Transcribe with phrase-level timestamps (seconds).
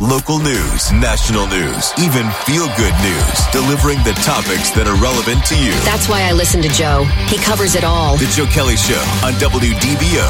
[0.00, 5.58] Local news, national news, even feel good news, delivering the topics that are relevant to
[5.58, 5.72] you.
[5.82, 7.02] That's why I listen to Joe.
[7.26, 8.16] He covers it all.
[8.16, 8.94] The Joe Kelly Show
[9.26, 10.28] on WDBO.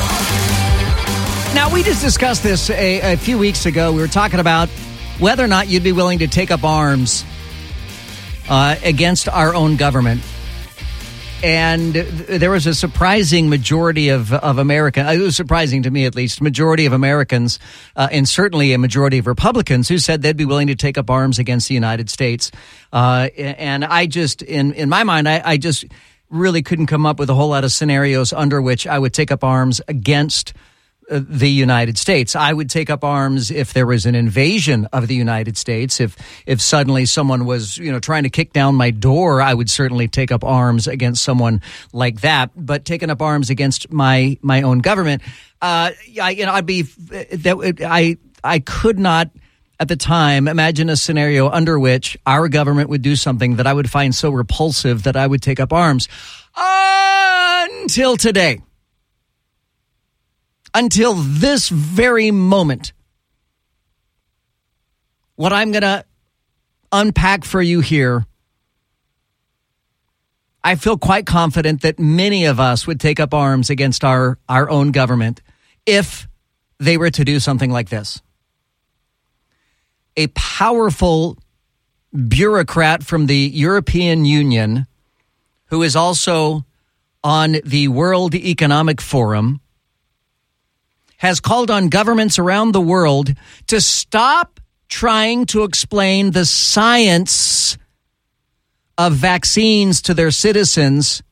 [1.55, 3.93] Now, we just discussed this a, a, few weeks ago.
[3.93, 4.71] We were talking about
[5.19, 7.27] whether or not you'd be willing to take up arms
[8.49, 10.23] uh, against our own government.
[11.43, 16.17] And there was a surprising majority of, of Americans, it was surprising to me at
[16.17, 17.61] least, majority of Americans,
[17.95, 21.09] uh, and certainly a majority of Republicans who said they'd be willing to take up
[21.09, 22.51] arms against the United States.
[22.93, 25.85] Uh, and I just, in, in my mind, I, I just
[26.29, 29.31] really couldn't come up with a whole lot of scenarios under which I would take
[29.31, 30.55] up arms against
[31.09, 32.37] the United States.
[32.37, 36.01] I would take up arms if there was an invasion of the United States.
[36.01, 39.71] If if suddenly someone was, you know, trying to kick down my door, I would
[39.71, 42.51] certainly take up arms against someone like that.
[42.55, 45.23] But taking up arms against my my own government,
[45.63, 49.31] uh, I, you know, I'd be that I I could not
[49.81, 53.73] at the time imagine a scenario under which our government would do something that I
[53.73, 56.09] would find so repulsive that I would take up arms
[56.57, 58.61] until today
[60.75, 62.93] until this very moment.
[65.37, 66.05] What I'm going to
[66.93, 68.27] unpack for you here,
[70.63, 74.69] I feel quite confident that many of us would take up arms against our, our
[74.69, 75.41] own government
[75.87, 76.29] if
[76.79, 78.21] they were to do something like this.
[80.17, 81.39] A powerful
[82.13, 84.87] bureaucrat from the European Union,
[85.67, 86.65] who is also
[87.23, 89.61] on the World Economic Forum,
[91.19, 93.35] has called on governments around the world
[93.67, 97.77] to stop trying to explain the science
[98.97, 101.23] of vaccines to their citizens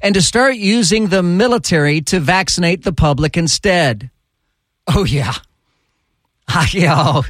[0.00, 4.10] and to start using the military to vaccinate the public instead.
[4.86, 5.34] Oh, yeah.
[6.70, 6.94] yeah.
[6.96, 7.24] Oh,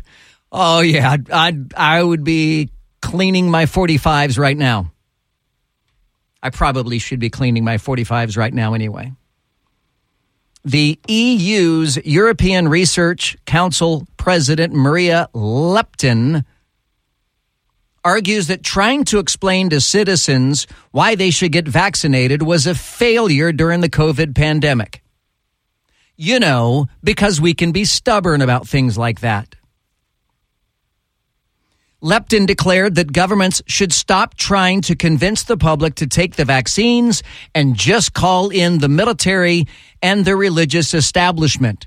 [0.53, 1.17] oh yeah.
[1.33, 2.71] I'd, I would be
[3.01, 4.93] cleaning my 45s right now.
[6.43, 9.13] I probably should be cleaning my 45s right now anyway
[10.65, 16.45] the EU's European Research Council President Maria Leptin
[18.05, 23.53] argues that trying to explain to citizens why they should get vaccinated was a failure
[23.53, 25.03] during the COVID pandemic.
[26.17, 29.55] You know, because we can be stubborn about things like that.
[32.03, 37.23] Leptin declared that governments should stop trying to convince the public to take the vaccines
[37.55, 39.67] and just call in the military
[40.01, 41.87] and the religious establishment.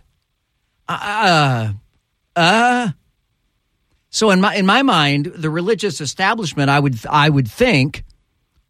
[0.88, 1.74] Uh,
[2.36, 2.90] uh,
[4.10, 8.04] so in my in my mind, the religious establishment, I would I would think,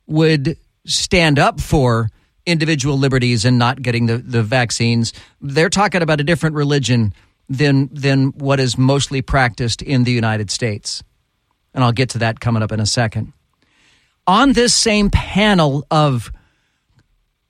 [0.07, 2.09] would stand up for
[2.45, 5.11] individual liberties and not getting the, the vaccines.
[5.41, 7.13] They're talking about a different religion
[7.49, 11.03] than than what is mostly practiced in the United States
[11.73, 13.33] and I'll get to that coming up in a second.
[14.25, 16.31] On this same panel of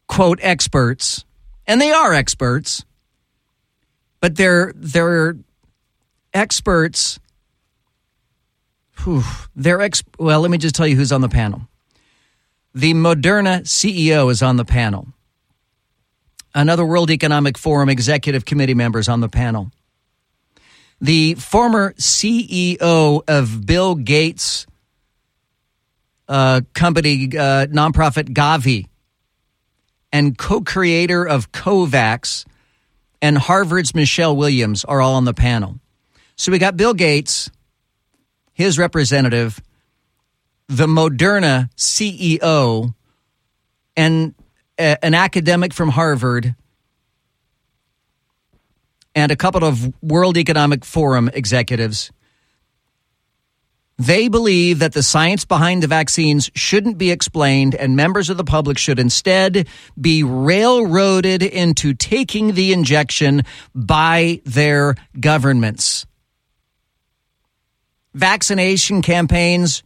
[0.08, 1.24] quote experts,
[1.68, 2.84] and they are experts,
[4.20, 5.36] but they're they're
[6.34, 7.20] experts.
[9.04, 9.24] Whew,
[9.56, 10.04] they're ex.
[10.18, 11.68] Well, let me just tell you who's on the panel.
[12.74, 15.08] The Moderna CEO is on the panel.
[16.56, 19.72] Another World Economic Forum executive committee member is on the panel
[21.04, 24.66] the former CEO of Bill Gates'
[26.30, 28.88] uh, company, uh, nonprofit Gavi,
[30.14, 32.46] and co creator of COVAX,
[33.22, 35.78] and Harvard's Michelle Williams are all on the panel.
[36.38, 37.52] So we got Bill Gates,
[38.54, 39.62] his representative,
[40.70, 42.94] the Moderna CEO,
[43.98, 44.34] and
[44.80, 46.56] a, uh, an academic from Harvard
[49.16, 52.12] and a couple of World Economic Forum executives.
[54.00, 58.44] They believe that the science behind the vaccines shouldn't be explained, and members of the
[58.44, 59.68] public should instead
[60.00, 63.44] be railroaded into taking the injection
[63.76, 66.08] by their governments.
[68.16, 69.84] Vaccination campaigns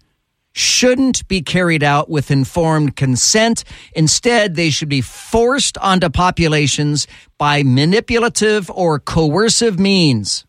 [0.57, 3.63] shouldn't be carried out with informed consent.
[3.94, 7.07] Instead, they should be forced onto populations
[7.38, 10.45] by manipulative or coercive means.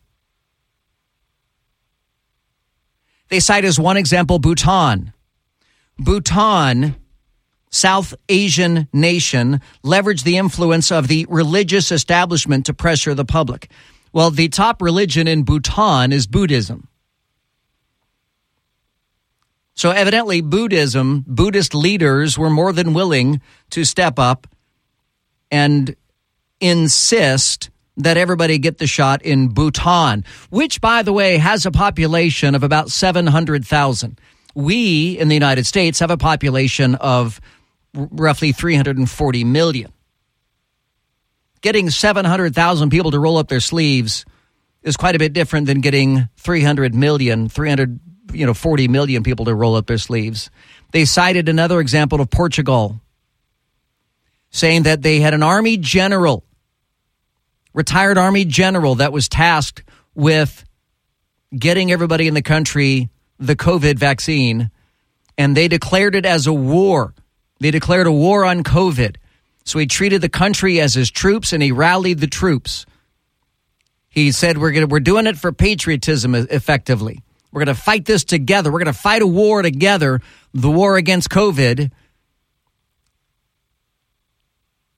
[3.28, 5.12] They cite as one example Bhutan.
[5.98, 6.96] Bhutan,
[7.70, 13.70] South Asian nation, leveraged the influence of the religious establishment to pressure the public.
[14.12, 16.88] Well, the top religion in Bhutan is Buddhism.
[19.78, 23.40] So evidently, Buddhism, Buddhist leaders were more than willing
[23.70, 24.48] to step up
[25.52, 25.94] and
[26.60, 32.56] insist that everybody get the shot in Bhutan, which, by the way, has a population
[32.56, 34.20] of about 700,000.
[34.52, 37.40] We in the United States have a population of
[37.94, 39.92] roughly 340 million.
[41.60, 44.24] Getting 700,000 people to roll up their sleeves
[44.82, 48.00] is quite a bit different than getting 300 million, 300
[48.32, 50.50] you know 40 million people to roll up their sleeves.
[50.92, 53.00] They cited another example of Portugal,
[54.50, 56.44] saying that they had an army general,
[57.74, 59.82] retired army general, that was tasked
[60.14, 60.64] with
[61.56, 63.08] getting everybody in the country
[63.38, 64.70] the COVID vaccine,
[65.36, 67.14] and they declared it as a war.
[67.60, 69.16] They declared a war on COVID.
[69.64, 72.86] So he treated the country as his troops and he rallied the troops.
[74.08, 77.22] He said, We're, gonna, we're doing it for patriotism effectively.
[77.50, 78.70] We're going to fight this together.
[78.70, 80.20] We're going to fight a war together,
[80.52, 81.90] the war against COVID.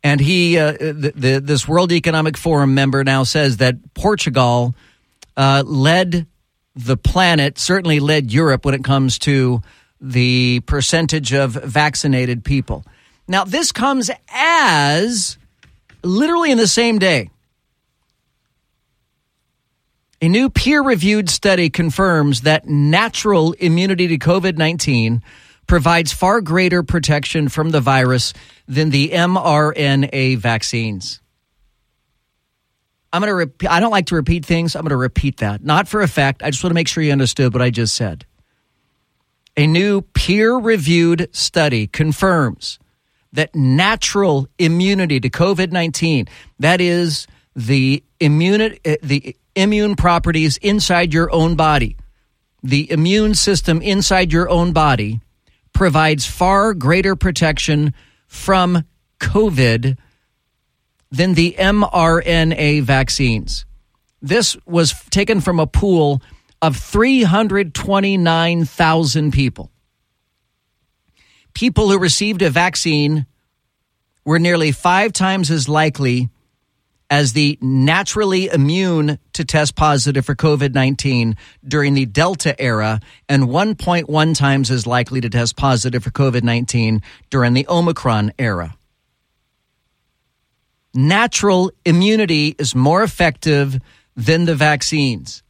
[0.03, 4.75] And he, uh, the, the, this World Economic Forum member now says that Portugal
[5.37, 6.27] uh, led
[6.75, 9.61] the planet, certainly led Europe when it comes to
[10.01, 12.85] the percentage of vaccinated people.
[13.29, 15.37] Now, this comes as
[16.03, 17.31] literally in the same day
[20.21, 25.23] a new peer reviewed study confirms that natural immunity to COVID 19
[25.67, 28.33] provides far greater protection from the virus
[28.67, 31.21] than the mRNA vaccines.
[33.13, 34.77] I'm going to repeat, I don't like to repeat things.
[34.77, 35.65] I'm going to repeat that.
[35.65, 36.43] Not for effect.
[36.43, 38.25] I just want to make sure you understood what I just said.
[39.57, 42.79] A new peer reviewed study confirms
[43.33, 46.27] that natural immunity to COVID 19,
[46.59, 47.27] that is,
[47.57, 51.97] the immunity, eh, the immune properties inside your own body.
[52.63, 55.21] The immune system inside your own body
[55.73, 57.95] provides far greater protection
[58.27, 58.85] from
[59.21, 59.97] COVID
[61.11, 63.67] than the mRNA vaccines.
[64.23, 66.23] This was taken from a pool
[66.63, 69.73] of 329,000 people.
[71.55, 73.27] People who received a vaccine
[74.25, 76.29] were nearly five times as likely
[77.11, 81.37] as the naturally immune to test positive for COVID 19
[81.67, 87.03] during the Delta era and 1.1 times as likely to test positive for COVID 19
[87.29, 88.77] during the Omicron era.
[90.95, 93.79] Natural immunity is more effective
[94.17, 95.43] than the vaccines.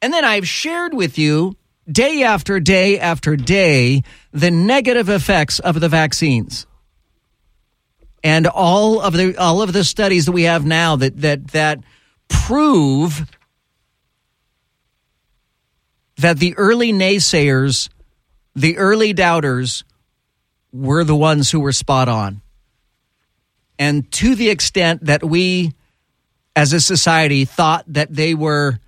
[0.00, 1.56] And then I've shared with you
[1.90, 4.02] day after day after day
[4.32, 6.66] the negative effects of the vaccines
[8.28, 11.78] and all of the all of the studies that we have now that that that
[12.28, 13.24] prove
[16.18, 17.88] that the early naysayers,
[18.54, 19.82] the early doubters
[20.74, 22.42] were the ones who were spot on.
[23.78, 25.72] And to the extent that we
[26.54, 28.78] as a society thought that they were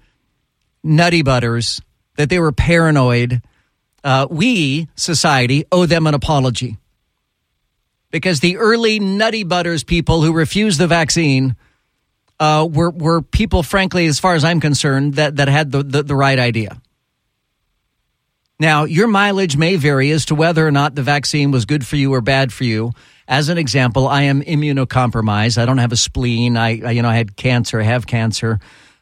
[0.84, 1.80] nutty butters,
[2.16, 3.40] that they were paranoid,
[4.04, 6.76] uh, we, society, owe them an apology
[8.10, 11.56] because the early nutty butters people who refused the vaccine
[12.38, 16.02] uh, were were people, frankly, as far as I'm concerned, that that had the, the,
[16.02, 16.80] the right idea.
[18.58, 21.96] Now, your mileage may vary as to whether or not the vaccine was good for
[21.96, 22.92] you or bad for you.
[23.26, 25.56] As an example, I am immunocompromised.
[25.56, 26.56] I don't have a spleen.
[26.56, 27.80] I, I you know, I had cancer.
[27.80, 28.58] I have cancer.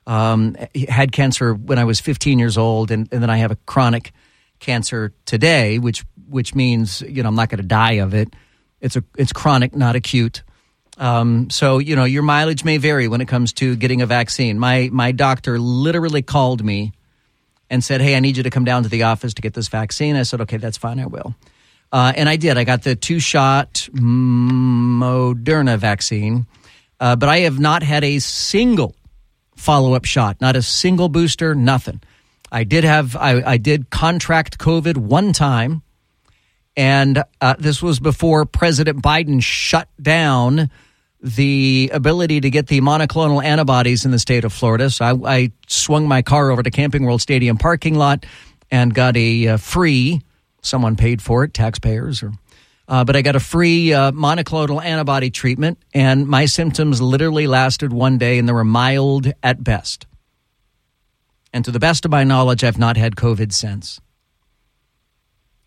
[0.07, 0.57] Um,
[0.89, 4.13] had cancer when I was 15 years old, and, and then I have a chronic
[4.59, 8.33] cancer today, which which means you know I'm not going to die of it.
[8.81, 10.43] It's a it's chronic, not acute.
[10.99, 14.59] Um, so you know your mileage may vary when it comes to getting a vaccine.
[14.59, 16.93] My my doctor literally called me
[17.71, 19.69] and said, "Hey, I need you to come down to the office to get this
[19.69, 21.35] vaccine." I said, "Okay, that's fine, I will."
[21.91, 22.59] Uh, and I did.
[22.59, 26.47] I got the two shot Moderna vaccine,
[27.01, 28.95] uh, but I have not had a single
[29.57, 32.01] follow up shot, not a single booster, nothing.
[32.51, 35.83] I did have I, I did contract COVID one time
[36.79, 40.71] and uh, this was before President Biden shut down
[41.21, 44.89] the ability to get the monoclonal antibodies in the state of Florida.
[44.89, 48.25] So I, I swung my car over to Camping World Stadium parking lot
[48.71, 50.23] and got a uh, free,
[50.63, 52.33] someone paid for it, taxpayers or.
[52.87, 57.93] Uh, but I got a free uh, monoclonal antibody treatment, and my symptoms literally lasted
[57.93, 60.07] one day, and they were mild at best.
[61.53, 64.01] And to the best of my knowledge, I've not had COVID since.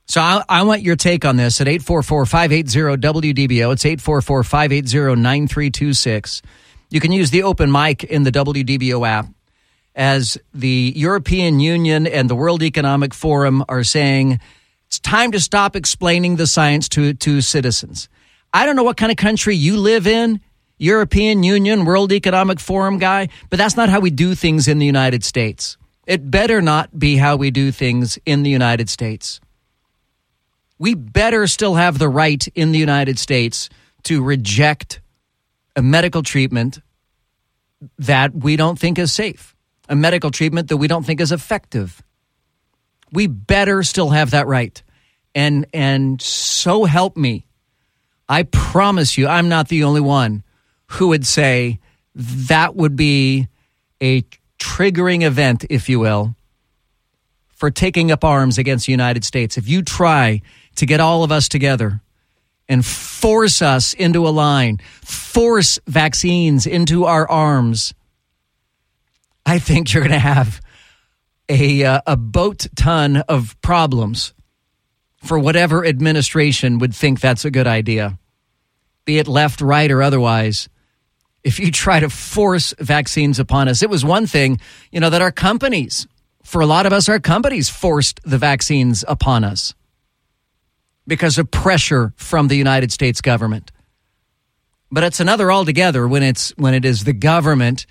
[0.05, 3.73] So I, I, want your take on this at 844-580-WDBO.
[3.73, 6.41] It's 844-580-9326.
[6.89, 9.27] You can use the open mic in the WDBO app
[9.95, 14.39] as the European Union and the World Economic Forum are saying
[14.87, 18.09] it's time to stop explaining the science to, to citizens.
[18.53, 20.41] I don't know what kind of country you live in,
[20.77, 24.85] European Union, World Economic Forum guy, but that's not how we do things in the
[24.85, 25.77] United States.
[26.07, 29.39] It better not be how we do things in the United States
[30.81, 33.69] we better still have the right in the United States
[34.01, 34.99] to reject
[35.75, 36.79] a medical treatment
[37.99, 39.55] that we don't think is safe,
[39.89, 42.01] a medical treatment that we don't think is effective.
[43.11, 44.81] We better still have that right.
[45.35, 47.45] And and so help me.
[48.27, 50.43] I promise you I'm not the only one
[50.87, 51.79] who would say
[52.15, 53.49] that would be
[54.01, 54.23] a
[54.57, 56.35] triggering event if you will
[57.49, 59.59] for taking up arms against the United States.
[59.59, 60.41] If you try
[60.81, 62.01] to get all of us together
[62.67, 67.93] and force us into a line, force vaccines into our arms,
[69.45, 70.59] I think you're going to have
[71.47, 74.33] a, uh, a boat ton of problems
[75.17, 78.17] for whatever administration would think that's a good idea,
[79.05, 80.67] be it left, right, or otherwise.
[81.43, 84.59] If you try to force vaccines upon us, it was one thing,
[84.91, 86.07] you know, that our companies,
[86.41, 89.75] for a lot of us, our companies forced the vaccines upon us
[91.11, 93.69] because of pressure from the United States government.
[94.89, 97.85] But it's another altogether when it's when it is the government,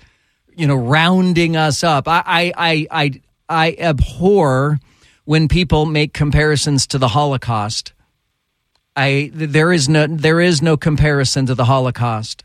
[0.55, 2.07] you know, rounding us up.
[2.07, 4.79] I I I I, I abhor
[5.25, 7.93] when people make comparisons to the Holocaust.
[8.95, 12.43] I there is no there is no comparison to the Holocaust.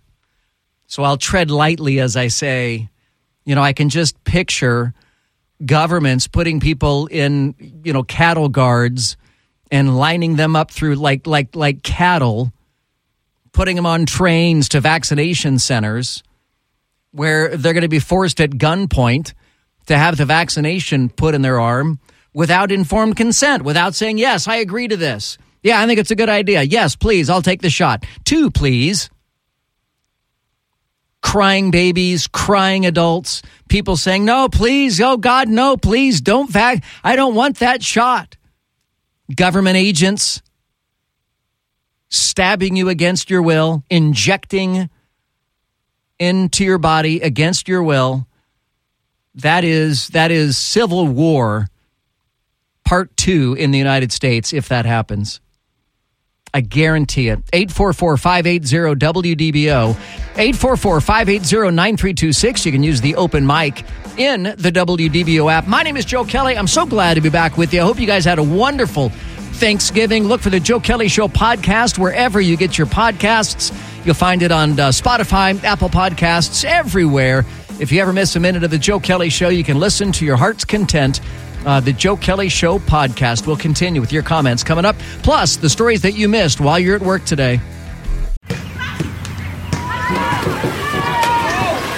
[0.89, 2.91] So I'll tread lightly as I say,
[3.47, 4.93] you know, I can just picture
[5.65, 9.17] governments putting people in, you know, cattle guards
[9.71, 12.53] and lining them up through like like like cattle,
[13.53, 16.23] putting them on trains to vaccination centers
[17.17, 19.33] where they're going to be forced at gunpoint
[19.87, 21.99] to have the vaccination put in their arm
[22.35, 25.39] without informed consent, without saying, Yes, I agree to this.
[25.63, 26.63] Yeah, I think it's a good idea.
[26.63, 28.05] Yes, please, I'll take the shot.
[28.25, 29.11] Two, please.
[31.23, 36.85] Crying babies, crying adults, people saying, No, please, oh God, no, please, don't vac.
[37.03, 38.36] I don't want that shot
[39.35, 40.43] government agents
[42.09, 44.89] stabbing you against your will, injecting
[46.19, 48.27] into your body against your will.
[49.35, 51.67] That is that is civil war
[52.85, 55.41] part 2 in the United States if that happens.
[56.57, 57.45] I guarantee it.
[57.51, 59.95] 844-580-WDBO.
[60.37, 62.65] 844-580-9326.
[62.65, 63.85] You can use the open mic
[64.17, 65.67] in the WDBO app.
[65.67, 66.57] My name is Joe Kelly.
[66.57, 67.83] I'm so glad to be back with you.
[67.83, 70.29] I hope you guys had a wonderful Thanksgiving.
[70.29, 73.71] Look for the Joe Kelly Show podcast wherever you get your podcasts.
[74.07, 77.45] You'll find it on uh, Spotify, Apple Podcasts, everywhere.
[77.79, 80.25] If you ever miss a minute of the Joe Kelly Show, you can listen to
[80.25, 81.21] your heart's content
[81.65, 85.71] uh, the Joe Kelly Show podcast will continue with your comments coming up, plus the
[85.71, 87.61] stories that you missed while you're at work today.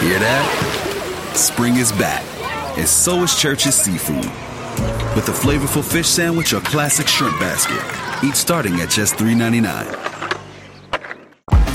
[0.01, 1.33] Hear that?
[1.35, 2.25] Spring is back,
[2.79, 4.25] and so is Church's Seafood.
[5.17, 7.83] With a flavorful fish sandwich or classic shrimp basket,
[8.25, 10.09] each starting at just $3.99.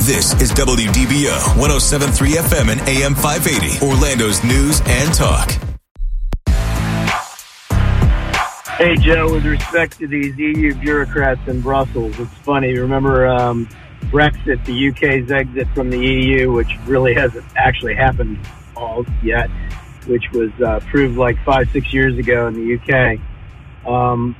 [0.05, 5.72] This is WDBO 1073 FM and AM 580, Orlando's news and talk.
[8.83, 12.77] Hey, Joe, with respect to these EU bureaucrats in Brussels, it's funny.
[12.77, 13.65] Remember um,
[14.11, 18.37] Brexit, the UK's exit from the EU, which really hasn't actually happened
[18.75, 19.49] all yet,
[20.05, 23.87] which was uh, proved like five, six years ago in the UK.
[23.89, 24.35] Um,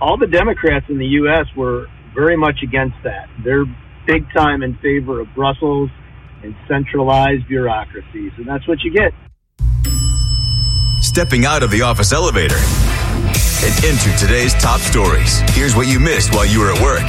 [0.00, 1.46] all the Democrats in the U.S.
[1.54, 3.28] were very much against that.
[3.44, 3.66] They're
[4.04, 5.90] big time in favor of Brussels
[6.42, 9.14] and centralized bureaucracies, and that's what you get.
[11.02, 12.58] Stepping out of the office elevator
[13.66, 15.40] and enter today's top stories.
[15.50, 17.02] Here's what you missed while you were at work.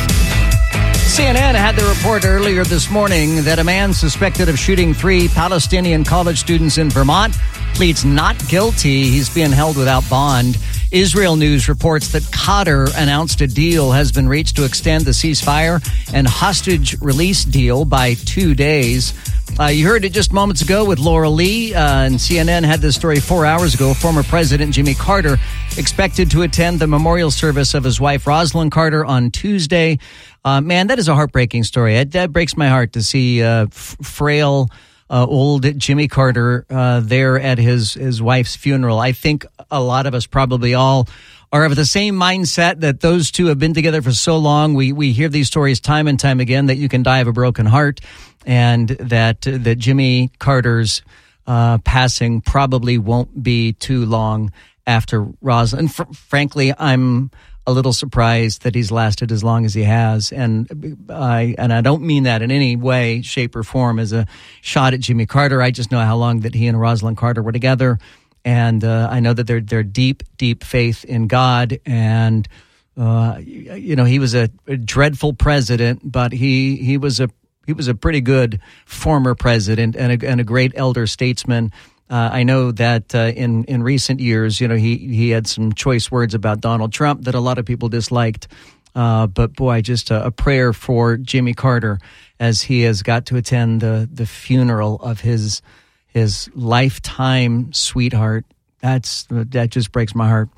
[1.07, 6.03] CNN had the report earlier this morning that a man suspected of shooting three Palestinian
[6.03, 7.35] college students in Vermont
[7.75, 9.03] pleads not guilty.
[9.03, 10.57] He's being held without bond.
[10.91, 15.87] Israel News reports that Qatar announced a deal has been reached to extend the ceasefire
[16.11, 19.13] and hostage release deal by two days.
[19.59, 22.95] Uh, you heard it just moments ago with Laura Lee, uh, and CNN had this
[22.95, 23.93] story four hours ago.
[23.93, 25.37] Former President Jimmy Carter
[25.77, 29.99] expected to attend the memorial service of his wife, Rosalynn Carter, on Tuesday.
[30.43, 31.95] Uh, man, that is a heartbreaking story.
[31.95, 34.69] It, that breaks my heart to see uh, frail,
[35.09, 38.99] uh, old Jimmy Carter uh, there at his, his wife's funeral.
[38.99, 41.07] I think a lot of us probably all
[41.51, 44.73] are of the same mindset that those two have been together for so long.
[44.73, 47.31] We we hear these stories time and time again that you can die of a
[47.31, 48.01] broken heart,
[48.45, 51.01] and that that Jimmy Carter's
[51.45, 54.51] uh, passing probably won't be too long
[54.87, 55.91] after Rosalynn.
[55.91, 57.29] Fr- frankly, I'm
[57.67, 61.81] a little surprised that he's lasted as long as he has, and I and I
[61.81, 64.25] don't mean that in any way, shape, or form as a
[64.61, 65.61] shot at Jimmy Carter.
[65.61, 67.99] I just know how long that he and Rosalynn Carter were together,
[68.45, 72.47] and uh, I know that they're they're deep, deep faith in God, and
[72.95, 77.29] uh, you know he was a, a dreadful president, but he he was a
[77.65, 81.73] he was a pretty good former president and a, and a great elder statesman.
[82.09, 85.73] Uh, I know that uh, in in recent years, you know, he he had some
[85.73, 88.47] choice words about Donald Trump that a lot of people disliked.
[88.95, 91.99] Uh, but boy, just a, a, prayer for Jimmy Carter
[92.39, 95.61] as he has got to attend the the funeral of his
[96.07, 98.45] his lifetime sweetheart
[98.79, 100.49] that's that just breaks my heart.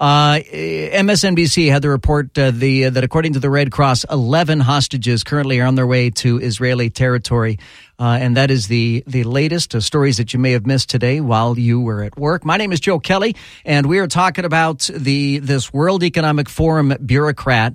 [0.00, 4.60] Uh, MSNBC had the report uh, the uh, that according to the Red Cross, eleven
[4.60, 7.58] hostages currently are on their way to Israeli territory,
[7.98, 11.20] uh, and that is the the latest uh, stories that you may have missed today
[11.20, 12.44] while you were at work.
[12.44, 16.94] My name is Joe Kelly, and we are talking about the this World Economic Forum
[17.04, 17.74] bureaucrat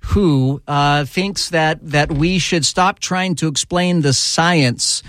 [0.00, 5.02] who uh, thinks that that we should stop trying to explain the science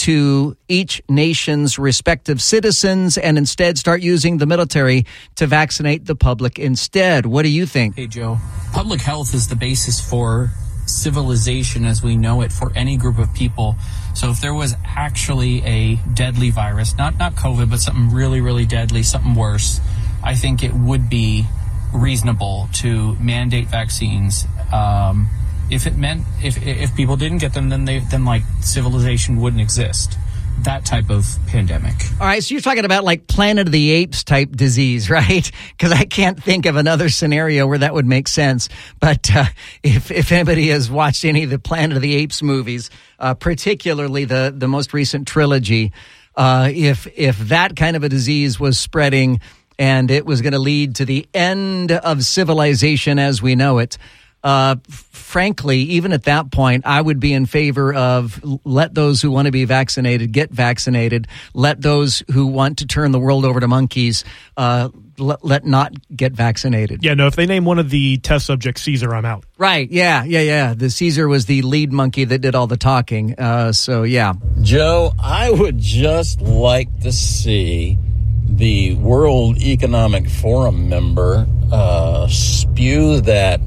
[0.00, 5.04] to each nation's respective citizens and instead start using the military
[5.34, 7.26] to vaccinate the public instead.
[7.26, 7.96] What do you think?
[7.96, 8.38] Hey, Joe.
[8.72, 10.48] Public health is the basis for
[10.86, 13.76] civilization as we know it for any group of people.
[14.14, 18.64] So if there was actually a deadly virus, not not COVID, but something really really
[18.64, 19.80] deadly, something worse,
[20.24, 21.44] I think it would be
[21.92, 25.28] reasonable to mandate vaccines um,
[25.70, 29.62] if it meant if if people didn't get them, then they then like civilization wouldn't
[29.62, 30.16] exist.
[30.64, 31.94] That type of pandemic.
[32.20, 35.50] All right, so you're talking about like Planet of the Apes type disease, right?
[35.70, 38.68] Because I can't think of another scenario where that would make sense.
[38.98, 39.46] But uh,
[39.82, 44.24] if if anybody has watched any of the Planet of the Apes movies, uh, particularly
[44.24, 45.92] the the most recent trilogy,
[46.36, 49.40] uh, if if that kind of a disease was spreading
[49.78, 53.96] and it was going to lead to the end of civilization as we know it
[54.42, 59.30] uh, frankly, even at that point, I would be in favor of let those who
[59.30, 61.28] want to be vaccinated get vaccinated.
[61.54, 64.24] Let those who want to turn the world over to monkeys
[64.56, 67.04] uh, let, let not get vaccinated.
[67.04, 67.26] Yeah, no.
[67.26, 69.44] If they name one of the test subjects Caesar, I'm out.
[69.58, 69.90] Right?
[69.90, 70.74] Yeah, yeah, yeah.
[70.74, 73.38] The Caesar was the lead monkey that did all the talking.
[73.38, 77.98] Uh, so yeah, Joe, I would just like to see
[78.44, 83.60] the World Economic Forum member uh, spew that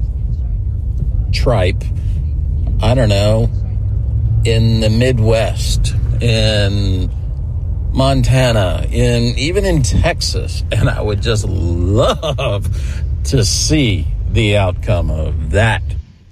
[1.34, 1.82] tripe,
[2.80, 3.50] I don't know,
[4.44, 7.10] in the Midwest, in
[7.92, 12.68] Montana, in even in Texas, and I would just love
[13.24, 15.82] to see the outcome of that.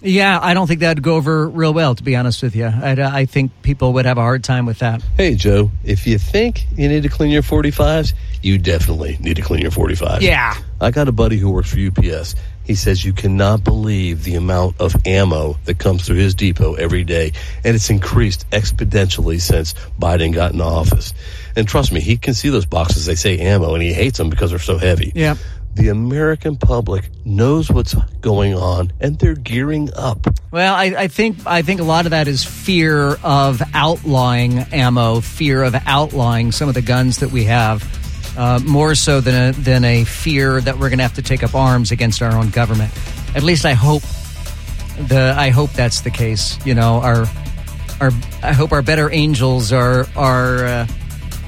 [0.05, 2.65] Yeah, I don't think that'd go over real well, to be honest with you.
[2.65, 5.01] I, uh, I think people would have a hard time with that.
[5.17, 8.13] Hey, Joe, if you think you need to clean your 45s,
[8.43, 10.21] you definitely need to clean your 45s.
[10.21, 10.57] Yeah.
[10.81, 12.35] I got a buddy who works for UPS.
[12.65, 17.05] He says you cannot believe the amount of ammo that comes through his depot every
[17.05, 17.33] day,
[17.65, 21.13] and it's increased exponentially since Biden got in office.
[21.57, 23.07] And trust me, he can see those boxes.
[23.07, 25.13] They say ammo, and he hates them because they're so heavy.
[25.15, 25.37] Yeah.
[25.75, 30.27] The American public knows what's going on, and they're gearing up.
[30.51, 35.21] Well, I, I think I think a lot of that is fear of outlawing ammo,
[35.21, 38.02] fear of outlawing some of the guns that we have
[38.37, 41.43] uh, more so than a, than a fear that we're going to have to take
[41.43, 42.93] up arms against our own government.
[43.35, 44.03] At least I hope
[45.09, 46.65] the I hope that's the case.
[46.67, 47.27] You know, our
[48.01, 48.11] our
[48.43, 50.87] I hope our better angels are are uh,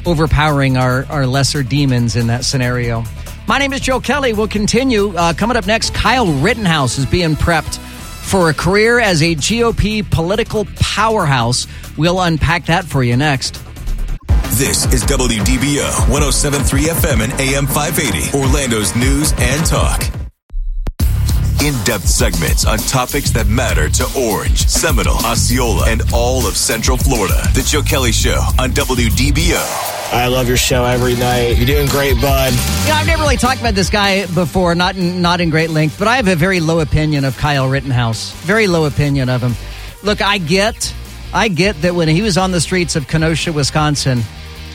[0.06, 3.04] overpowering our our lesser demons in that scenario.
[3.46, 4.32] My name is Joe Kelly.
[4.32, 5.14] We'll continue.
[5.14, 7.78] Uh, coming up next, Kyle Rittenhouse is being prepped
[8.24, 11.66] for a career as a GOP political powerhouse.
[11.98, 13.60] We'll unpack that for you next.
[14.54, 20.00] This is WDBO 1073 FM and AM 580, Orlando's news and talk.
[21.60, 26.96] In depth segments on topics that matter to Orange, Seminole, Osceola, and all of Central
[26.96, 27.42] Florida.
[27.52, 29.56] The Joe Kelly Show on WDBO.
[30.12, 31.56] I love your show every night.
[31.56, 32.52] You're doing great, bud.
[32.52, 35.70] You know, I've never really talked about this guy before, not in, not in great
[35.70, 38.30] length, but I have a very low opinion of Kyle Rittenhouse.
[38.42, 39.56] Very low opinion of him.
[40.04, 40.94] Look, I get,
[41.32, 44.22] I get that when he was on the streets of Kenosha, Wisconsin,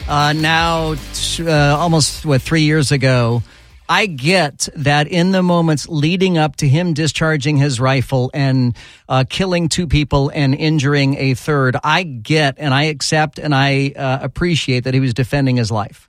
[0.10, 0.96] uh, now
[1.40, 3.44] uh, almost what three years ago.
[3.88, 8.76] I get that in the moments leading up to him discharging his rifle and
[9.08, 13.94] uh, killing two people and injuring a third, I get and I accept and I
[13.96, 16.08] uh, appreciate that he was defending his life.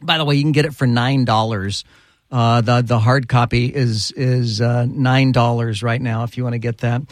[0.00, 1.84] by the way, you can get it for nine dollars
[2.30, 6.54] uh, the the hard copy is is uh, nine dollars right now if you want
[6.54, 7.02] to get that.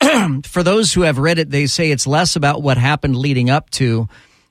[0.44, 3.70] For those who have read it, they say it's less about what happened leading up
[3.70, 4.08] to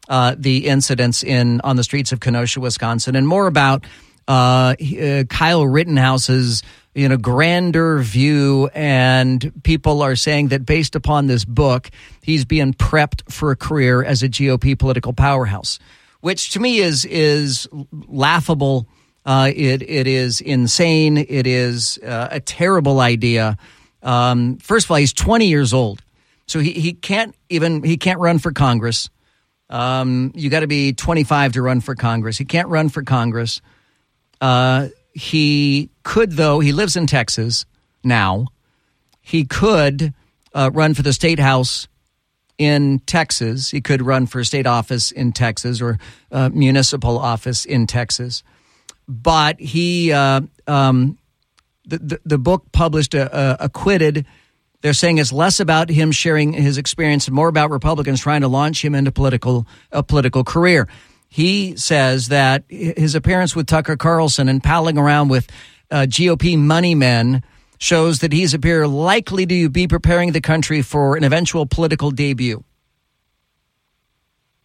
[0.07, 3.85] uh, the incidents in on the streets of Kenosha, Wisconsin, and more about
[4.27, 8.69] uh, uh, Kyle Rittenhouse's you know grander view.
[8.73, 11.89] And people are saying that based upon this book,
[12.21, 15.77] he's being prepped for a career as a GOP political powerhouse,
[16.21, 17.67] which to me is is
[18.07, 18.87] laughable
[19.25, 21.17] uh, it it is insane.
[21.17, 23.57] It is uh, a terrible idea.
[24.03, 26.01] Um, first of all, he's 20 years old,
[26.45, 29.09] so he, he can't even he can't run for Congress.
[29.67, 32.37] Um, you got to be 25 to run for Congress.
[32.37, 33.61] He can't run for Congress.
[34.39, 36.59] Uh, he could, though.
[36.59, 37.65] He lives in Texas
[38.03, 38.47] now.
[39.21, 40.13] He could
[40.53, 41.87] uh, run for the state house
[42.59, 43.71] in Texas.
[43.71, 45.97] He could run for state office in Texas or
[46.31, 48.43] uh, municipal office in Texas
[49.07, 51.17] but he uh, um,
[51.85, 54.25] the, the, the book published uh, uh, acquitted.
[54.81, 58.47] They're saying it's less about him sharing his experience and more about Republicans trying to
[58.47, 60.87] launch him into political a political career.
[61.27, 65.49] He says that his appearance with Tucker Carlson and palling around with
[65.91, 67.43] uh, GOP money men
[67.77, 72.63] shows that he's appear likely to be preparing the country for an eventual political debut.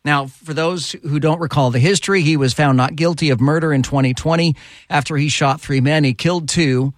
[0.05, 3.73] Now, for those who don't recall the history, he was found not guilty of murder
[3.73, 4.57] in 2020
[4.89, 6.05] after he shot three men.
[6.05, 6.95] He killed two.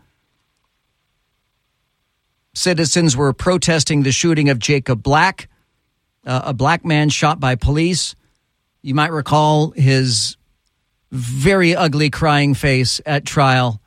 [2.54, 5.48] Citizens were protesting the shooting of Jacob Blake,
[6.24, 8.14] uh, a black man shot by police.
[8.82, 10.36] You might recall his
[11.10, 13.80] very ugly crying face at trial.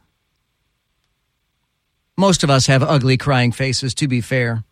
[2.18, 4.64] Most of us have ugly crying faces, to be fair.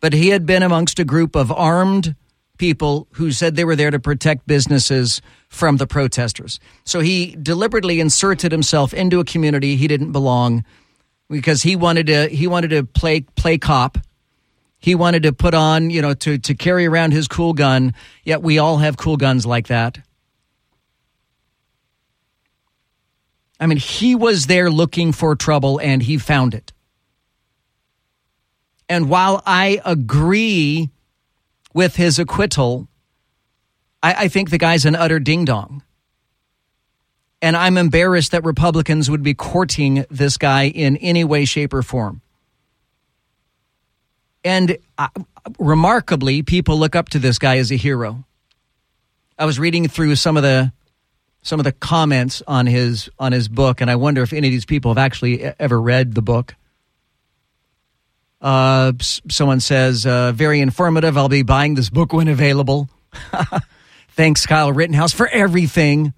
[0.00, 2.14] But he had been amongst a group of armed
[2.62, 6.60] people who said they were there to protect businesses from the protesters.
[6.84, 10.64] So he deliberately inserted himself into a community he didn't belong
[11.28, 13.98] because he wanted to he wanted to play play cop.
[14.78, 17.94] He wanted to put on, you know, to to carry around his cool gun.
[18.22, 19.98] Yet we all have cool guns like that.
[23.58, 26.72] I mean, he was there looking for trouble and he found it.
[28.88, 30.91] And while I agree
[31.74, 32.88] with his acquittal,
[34.02, 35.82] I, I think the guy's an utter ding dong.
[37.40, 41.82] And I'm embarrassed that Republicans would be courting this guy in any way, shape, or
[41.82, 42.20] form.
[44.44, 45.08] And uh,
[45.58, 48.24] remarkably, people look up to this guy as a hero.
[49.38, 50.72] I was reading through some of the
[51.44, 54.52] some of the comments on his on his book, and I wonder if any of
[54.52, 56.54] these people have actually ever read the book.
[58.42, 61.16] Uh, someone says, uh, very informative.
[61.16, 62.90] I'll be buying this book when available.
[64.10, 66.12] Thanks, Kyle Rittenhouse, for everything.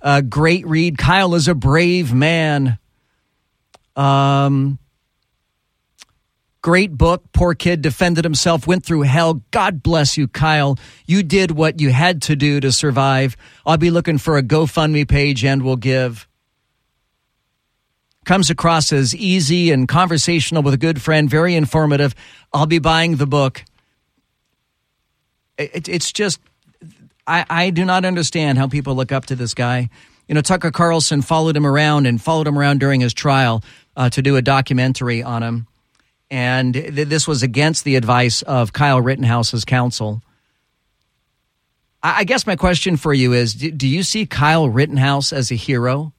[0.00, 0.96] Uh, great read.
[0.96, 2.78] Kyle is a brave man.
[3.96, 4.78] Um,
[6.62, 7.24] great book.
[7.32, 9.42] Poor kid defended himself, went through hell.
[9.50, 10.78] God bless you, Kyle.
[11.06, 13.36] You did what you had to do to survive.
[13.66, 16.28] I'll be looking for a GoFundMe page and we'll give
[18.24, 22.14] comes across as easy and conversational with a good friend, very informative.
[22.52, 23.64] I'll be buying the book.
[25.58, 26.40] It, it's just,
[27.26, 29.90] I, I do not understand how people look up to this guy.
[30.26, 33.62] You know, Tucker Carlson followed him around and followed him around during his trial
[33.94, 35.66] uh, to do a documentary on him.
[36.30, 40.22] And th- this was against the advice of Kyle Rittenhouse's counsel.
[42.02, 45.52] I, I guess my question for you is do, do you see Kyle Rittenhouse as
[45.52, 46.13] a hero?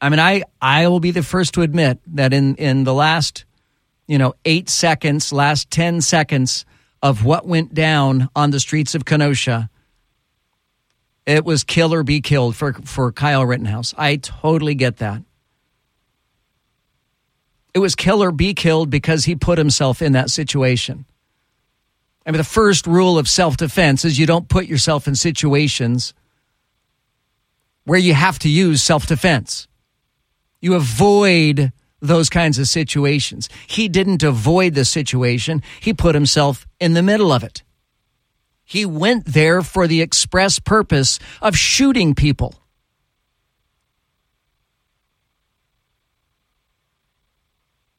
[0.00, 3.44] I mean, I, I will be the first to admit that in, in the last,
[4.06, 6.64] you know, eight seconds, last 10 seconds
[7.02, 9.68] of what went down on the streets of Kenosha,
[11.26, 13.94] it was kill or be killed for, for Kyle Rittenhouse.
[13.96, 15.22] I totally get that.
[17.72, 21.04] It was kill or be killed because he put himself in that situation.
[22.26, 26.14] I mean, the first rule of self defense is you don't put yourself in situations
[27.84, 29.68] where you have to use self defense.
[30.60, 33.48] You avoid those kinds of situations.
[33.66, 37.62] He didn't avoid the situation, he put himself in the middle of it.
[38.64, 42.54] He went there for the express purpose of shooting people.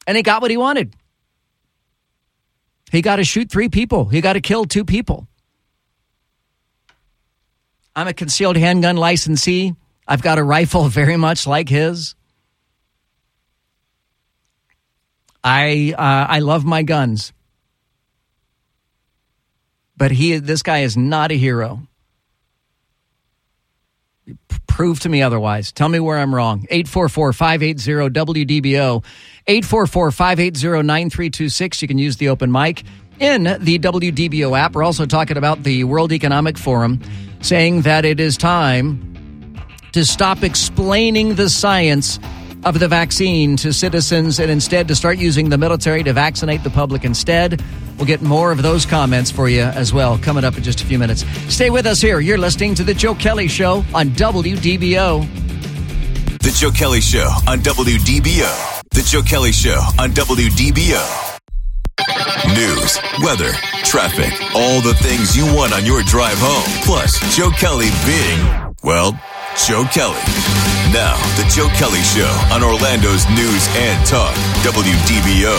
[0.06, 0.94] And he got what he wanted.
[2.90, 5.28] He got to shoot three people, he got to kill two people.
[7.94, 9.74] I'm a concealed handgun licensee.
[10.08, 12.14] I've got a rifle very much like his.
[15.44, 17.32] I uh, I love my guns,
[19.96, 21.82] but he this guy is not a hero.
[24.66, 25.72] Prove to me otherwise.
[25.72, 26.66] Tell me where I'm wrong.
[26.70, 29.04] 844-580-WDBO.
[29.46, 31.82] 844-580-9326.
[31.82, 32.84] You can use the open mic
[33.20, 34.74] in the WDBO app.
[34.74, 37.00] We're also talking about the World Economic Forum
[37.42, 39.58] saying that it is time
[39.92, 42.18] to stop explaining the science
[42.64, 46.70] of the vaccine to citizens and instead to start using the military to vaccinate the
[46.70, 47.62] public instead.
[47.96, 50.86] We'll get more of those comments for you as well coming up in just a
[50.86, 51.24] few minutes.
[51.52, 52.20] Stay with us here.
[52.20, 56.38] You're listening to The Joe Kelly Show on WDBO.
[56.38, 58.82] The Joe Kelly Show on WDBO.
[58.90, 61.28] The Joe Kelly Show on WDBO.
[62.56, 63.52] News, weather,
[63.84, 66.64] traffic, all the things you want on your drive home.
[66.84, 69.12] Plus, Joe Kelly being, well,
[69.66, 70.81] Joe Kelly.
[70.92, 75.58] Now, The Joe Kelly Show on Orlando's News and Talk, WDBO.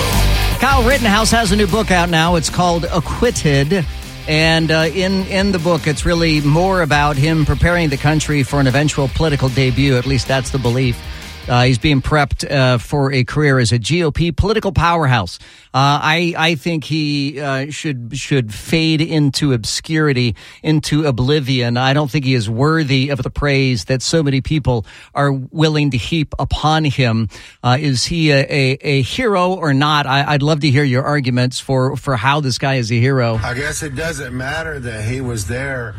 [0.59, 2.35] Kyle Rittenhouse has a new book out now.
[2.35, 3.83] It's called Acquitted.
[4.27, 8.59] And uh, in in the book, it's really more about him preparing the country for
[8.59, 9.97] an eventual political debut.
[9.97, 11.01] At least that's the belief.
[11.47, 15.39] Uh, he's being prepped uh, for a career as a GOP political powerhouse.
[15.73, 21.75] Uh, I I think he uh, should should fade into obscurity, into oblivion.
[21.75, 25.91] I don't think he is worthy of the praise that so many people are willing
[25.91, 27.27] to heap upon him.
[27.61, 30.05] Uh, is he a, a, a, hero or not?
[30.05, 33.35] I, would love to hear your arguments for for how this guy is a hero.
[33.35, 35.95] I guess it doesn't matter that he was there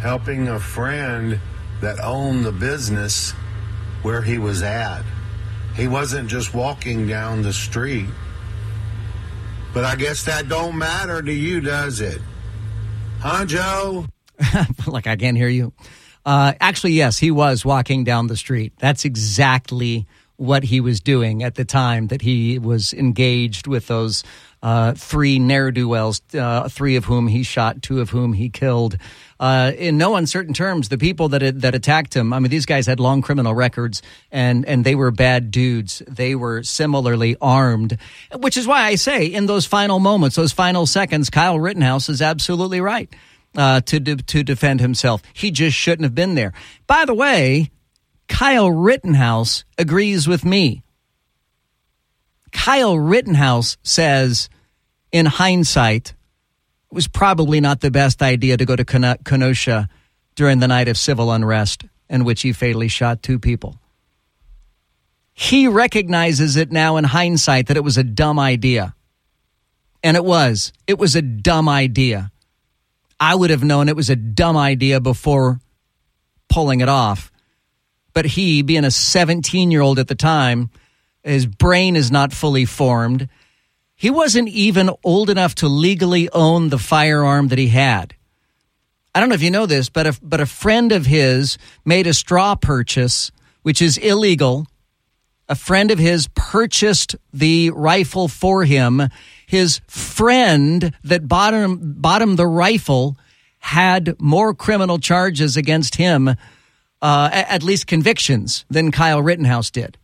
[0.00, 1.38] helping a friend
[1.80, 3.34] that owned the business
[4.02, 5.02] where he was at.
[5.76, 8.08] He wasn't just walking down the street.
[9.72, 12.20] But I guess that don't matter to you, does it?
[13.20, 14.06] Huh, Joe?
[14.86, 15.72] like I can't hear you.
[16.24, 18.72] Uh, actually, yes, he was walking down the street.
[18.78, 24.24] That's exactly what he was doing at the time that he was engaged with those
[24.62, 28.48] uh, three ne'er do wells, uh, three of whom he shot, two of whom he
[28.48, 28.96] killed.
[29.40, 32.32] Uh, in no uncertain terms, the people that that attacked him.
[32.32, 36.00] I mean, these guys had long criminal records, and and they were bad dudes.
[36.06, 37.98] They were similarly armed,
[38.36, 42.22] which is why I say in those final moments, those final seconds, Kyle Rittenhouse is
[42.22, 43.12] absolutely right
[43.56, 45.22] uh, to de- to defend himself.
[45.32, 46.52] He just shouldn't have been there.
[46.86, 47.72] By the way,
[48.28, 50.81] Kyle Rittenhouse agrees with me.
[52.52, 54.48] Kyle Rittenhouse says,
[55.10, 56.14] in hindsight,
[56.90, 59.88] it was probably not the best idea to go to Kenosha
[60.34, 63.78] during the night of civil unrest in which he fatally shot two people.
[65.32, 68.94] He recognizes it now in hindsight that it was a dumb idea.
[70.02, 70.72] And it was.
[70.86, 72.30] It was a dumb idea.
[73.18, 75.60] I would have known it was a dumb idea before
[76.48, 77.32] pulling it off.
[78.12, 80.70] But he, being a 17 year old at the time,
[81.24, 83.28] his brain is not fully formed.
[83.94, 88.14] He wasn't even old enough to legally own the firearm that he had.
[89.14, 92.06] I don't know if you know this, but a, but a friend of his made
[92.06, 93.30] a straw purchase,
[93.62, 94.66] which is illegal.
[95.48, 99.02] A friend of his purchased the rifle for him.
[99.46, 103.16] His friend that bought him, bought him the rifle
[103.58, 106.28] had more criminal charges against him,
[107.00, 109.98] uh, at least convictions, than Kyle Rittenhouse did.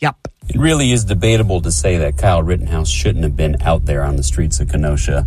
[0.00, 0.28] Yep.
[0.48, 4.16] It really is debatable to say that Kyle Rittenhouse shouldn't have been out there on
[4.16, 5.26] the streets of Kenosha.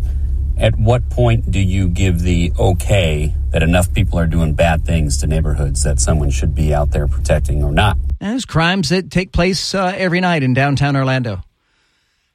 [0.57, 5.17] at what point do you give the okay that enough people are doing bad things
[5.17, 7.97] to neighborhoods that someone should be out there protecting or not?
[8.19, 11.43] There's crimes that take place uh, every night in downtown Orlando.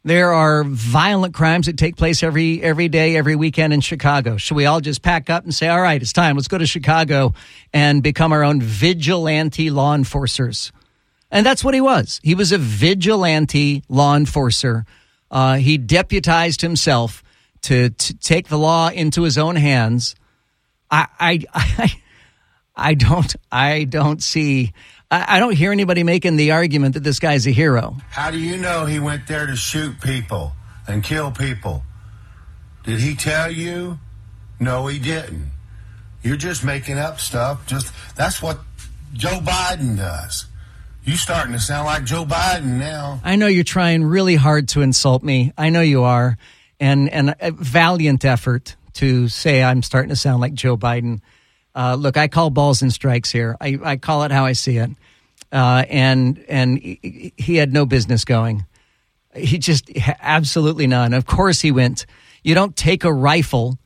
[0.05, 4.37] There are violent crimes that take place every every day, every weekend in Chicago.
[4.37, 6.37] Should we all just pack up and say, "All right, it's time.
[6.37, 7.35] Let's go to Chicago
[7.73, 10.73] and become our own vigilante law enforcers"?
[11.31, 12.21] And that's what he was.
[12.23, 14.85] He was a vigilante law enforcer.
[15.31, 17.23] Uh, he deputized himself
[17.63, 20.15] to, to take the law into his own hands.
[20.91, 22.03] I, I, I,
[22.75, 24.73] I don't, I don't see,
[25.11, 27.97] I, I don't hear anybody making the argument that this guy's a hero.
[28.11, 30.53] How do you know he went there to shoot people
[30.87, 31.83] and kill people?
[32.85, 33.99] Did he tell you?
[34.61, 35.51] No, he didn't.
[36.23, 37.67] You're just making up stuff.
[37.67, 38.61] Just that's what
[39.13, 40.47] Joe Biden does.
[41.05, 43.21] You starting to sound like Joe Biden now.
[43.25, 45.53] I know you're trying really hard to insult me.
[45.57, 46.37] I know you are.
[46.81, 51.21] And, and a valiant effort to say I'm starting to sound like Joe Biden.
[51.75, 53.57] Uh, look, I call balls and strikes here.
[53.61, 54.91] I, I call it how I see it.
[55.51, 58.67] Uh, and and he, he had no business going.
[59.35, 61.15] He just absolutely none.
[61.15, 62.05] Of course he went.
[62.43, 63.79] You don't take a rifle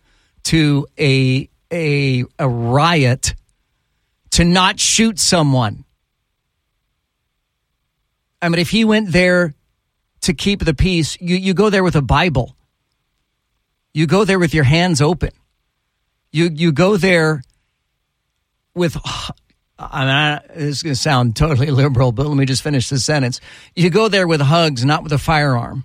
[0.45, 3.35] to a a a riot
[4.31, 5.85] to not shoot someone.
[8.43, 9.55] I mean, if he went there
[10.23, 12.57] to keep the peace, you, you go there with a Bible.
[13.95, 15.31] You go there with your hands open.
[16.33, 17.43] You you go there
[18.75, 18.97] with.
[19.79, 23.05] I mean, this is going to sound totally liberal, but let me just finish this
[23.05, 23.41] sentence.
[23.75, 25.85] You go there with hugs, not with a firearm.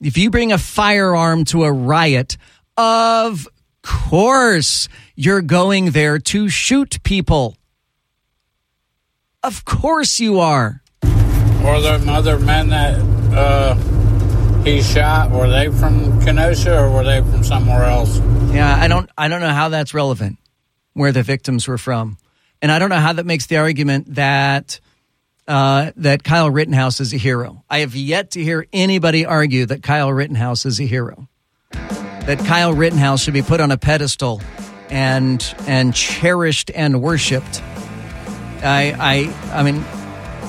[0.00, 2.36] If you bring a firearm to a riot,
[2.76, 3.48] of
[3.82, 7.56] course you're going there to shoot people.
[9.44, 10.82] Of course you are.
[11.02, 12.98] Were the other men that
[13.34, 13.74] uh,
[14.62, 18.18] he shot, were they from Kenosha or were they from somewhere else?
[18.52, 20.38] Yeah, I don't I don't know how that's relevant
[20.92, 22.18] where the victims were from.
[22.60, 24.78] And I don't know how that makes the argument that
[25.48, 27.64] uh, that Kyle Rittenhouse is a hero.
[27.68, 31.28] I have yet to hear anybody argue that Kyle Rittenhouse is a hero.
[31.72, 34.40] That Kyle Rittenhouse should be put on a pedestal
[34.88, 37.60] and and cherished and worshipped.
[38.62, 39.84] I I I mean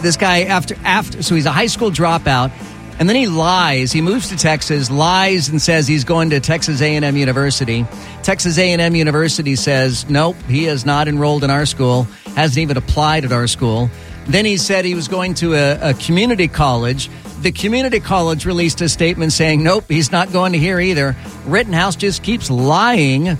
[0.01, 2.51] this guy after after so he's a high school dropout
[2.99, 3.91] and then he lies.
[3.91, 7.85] He moves to texas lies and says he's going to texas a&m university.
[8.21, 12.03] Texas a&m university says nope he is not enrolled in our school
[12.35, 13.89] hasn't even applied at our school.
[14.27, 17.09] Then he said he was going to a, a community college.
[17.41, 21.15] The community college released a statement saying nope he's not going to here either.
[21.45, 23.37] Rittenhouse just keeps lying uh,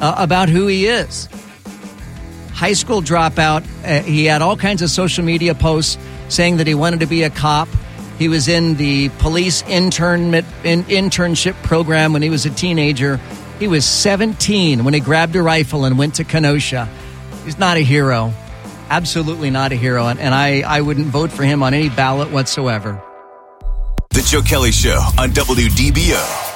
[0.00, 1.28] about who he is
[2.60, 3.64] high school dropout.
[3.82, 5.96] Uh, he had all kinds of social media posts
[6.28, 7.68] saying that he wanted to be a cop.
[8.18, 13.18] He was in the police intern, in, internship program when he was a teenager.
[13.58, 16.86] He was 17 when he grabbed a rifle and went to Kenosha.
[17.46, 18.30] He's not a hero.
[18.90, 20.06] Absolutely not a hero.
[20.08, 23.02] And, and I, I wouldn't vote for him on any ballot whatsoever.
[24.10, 26.49] The Joe Kelly Show on WDBO.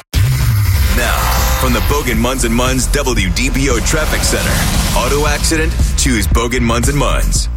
[1.65, 4.51] From the Bogin Munns and Munns WDBO Traffic Center.
[4.99, 5.73] Auto accident?
[5.97, 7.49] Choose Bogin Munns and Munns.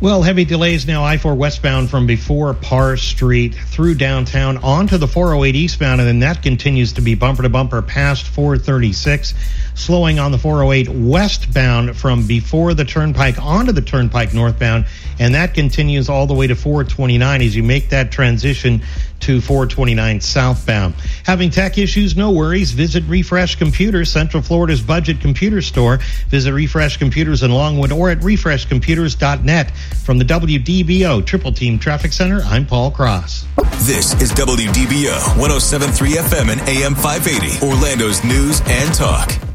[0.00, 5.08] Well, heavy delays now I 4 westbound from before Parr Street through downtown onto the
[5.08, 9.34] 408 eastbound, and then that continues to be bumper to bumper past 436.
[9.74, 14.86] Slowing on the 408 westbound from before the turnpike onto the turnpike northbound,
[15.18, 18.82] and that continues all the way to 429 as you make that transition
[19.20, 20.94] to 429 southbound.
[21.24, 22.16] Having tech issues?
[22.16, 22.72] No worries.
[22.72, 25.98] Visit Refresh Computers, Central Florida's budget computer store.
[26.28, 29.70] Visit Refresh Computers in Longwood or at refreshcomputers.net.
[30.04, 33.46] From the WDBO Triple Team Traffic Center, I'm Paul Cross.
[33.82, 39.51] This is WDBO 1073 FM and AM 580, Orlando's news and talk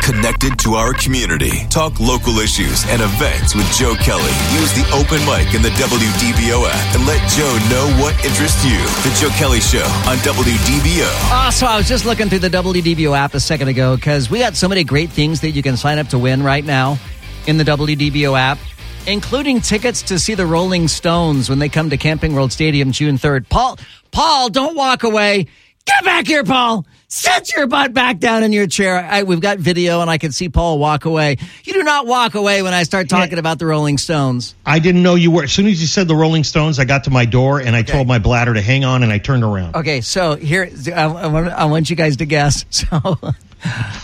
[0.00, 1.66] connected to our community.
[1.68, 4.32] Talk local issues and events with Joe Kelly.
[4.56, 8.78] Use the open mic in the WDBO app and let Joe know what interests you.
[9.04, 11.06] The Joe Kelly Show on WDBO.
[11.06, 14.30] Oh, ah, so I was just looking through the WDBO app a second ago because
[14.30, 16.98] we got so many great things that you can sign up to win right now
[17.46, 18.58] in the WDBO app.
[19.06, 23.16] Including tickets to see the Rolling Stones when they come to Camping World Stadium June
[23.16, 23.48] 3rd.
[23.48, 23.78] Paul,
[24.10, 25.46] Paul, don't walk away.
[25.86, 26.84] Get back here, Paul.
[27.12, 28.96] Sit your butt back down in your chair.
[28.96, 31.38] I, we've got video, and I can see Paul walk away.
[31.64, 33.40] You do not walk away when I start talking yeah.
[33.40, 34.54] about the Rolling Stones.
[34.64, 35.42] I didn't know you were.
[35.42, 37.80] As soon as you said the Rolling Stones, I got to my door and I
[37.80, 37.94] okay.
[37.94, 39.74] told my bladder to hang on, and I turned around.
[39.74, 42.64] Okay, so here I, I, want, I want you guys to guess.
[42.70, 43.18] So,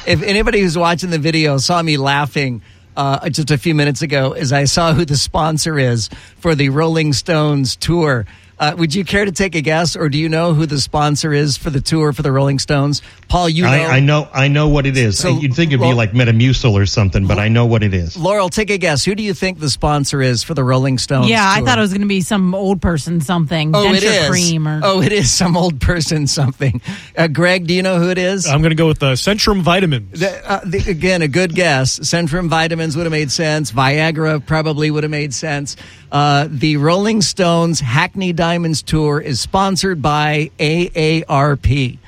[0.06, 2.62] if anybody who's watching the video saw me laughing.
[2.96, 6.70] Uh, just a few minutes ago, as I saw who the sponsor is for the
[6.70, 8.24] Rolling Stones tour
[8.58, 11.32] Uh, would you care to take a guess, or do you know who the sponsor
[11.32, 13.02] is for the tour for the Rolling Stones?
[13.28, 13.68] Paul, you know.
[13.68, 14.28] I, I know.
[14.32, 15.18] I know what it is.
[15.18, 17.92] So, You'd think it'd Lo- be like Metamucil or something, but I know what it
[17.92, 18.16] is.
[18.16, 19.04] Laurel, take a guess.
[19.04, 21.28] Who do you think the sponsor is for the Rolling Stones?
[21.28, 23.74] Yeah, I thought it was going to be some old person something.
[23.74, 24.28] Oh, Denture it is.
[24.30, 26.80] cream or Oh, it is some old person something.
[27.16, 28.46] Uh, Greg, do you know who it is?
[28.46, 30.18] I'm going to go with uh, Centrum Vitamins.
[30.20, 31.98] The- uh, the, again, a good guess.
[31.98, 33.70] Centrum Vitamins would have made sense.
[33.72, 35.76] Viagra probably would have made sense.
[36.10, 41.98] Uh, the Rolling Stones Hackney Diamonds Tour is sponsored by AARP,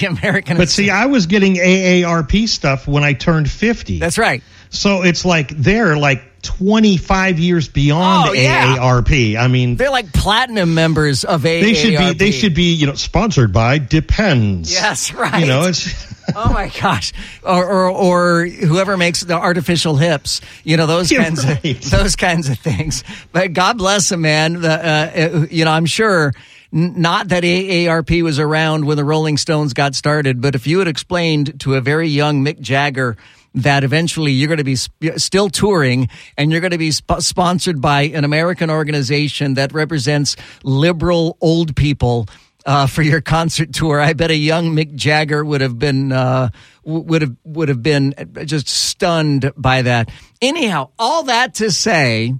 [0.00, 0.56] the American.
[0.56, 3.98] But see, I was getting AARP stuff when I turned 50.
[3.98, 4.42] That's right.
[4.70, 8.76] So it's like they're like 25 years beyond Oh, yeah.
[8.76, 9.36] AARP.
[9.38, 11.60] I mean, They're like platinum members of AARP.
[11.62, 14.72] they should be they should be you know sponsored by Depends.
[14.72, 15.40] Yes, right.
[15.40, 17.12] You know, it's oh my gosh,
[17.42, 21.64] or, or or whoever makes the artificial hips, you know those You're kinds right.
[21.64, 23.02] of those kinds of things.
[23.32, 24.60] But God bless him, man.
[24.60, 26.32] The, uh, you know, I'm sure
[26.70, 30.88] not that AARP was around when the Rolling Stones got started, but if you had
[30.88, 33.16] explained to a very young Mick Jagger.
[33.54, 37.20] That eventually you're going to be sp- still touring and you're going to be sp-
[37.20, 42.28] sponsored by an American organization that represents liberal old people
[42.64, 44.00] uh, for your concert tour.
[44.00, 46.48] I bet a young Mick Jagger would have been uh,
[46.84, 50.10] would have would have been just stunned by that.
[50.40, 52.34] Anyhow, all that to say,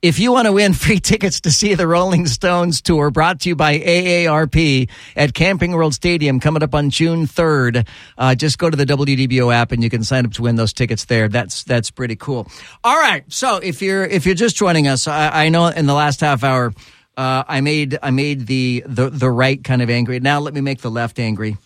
[0.00, 3.48] if you want to win free tickets to see the Rolling Stones tour, brought to
[3.48, 7.86] you by AARP at Camping World Stadium, coming up on June third,
[8.16, 10.72] uh, just go to the WDBO app and you can sign up to win those
[10.72, 11.28] tickets there.
[11.28, 12.48] That's that's pretty cool.
[12.84, 15.94] All right, so if you're if you're just joining us, I, I know in the
[15.94, 16.72] last half hour.
[17.16, 20.20] Uh, I made I made the, the the right kind of angry.
[20.20, 21.56] Now let me make the left angry.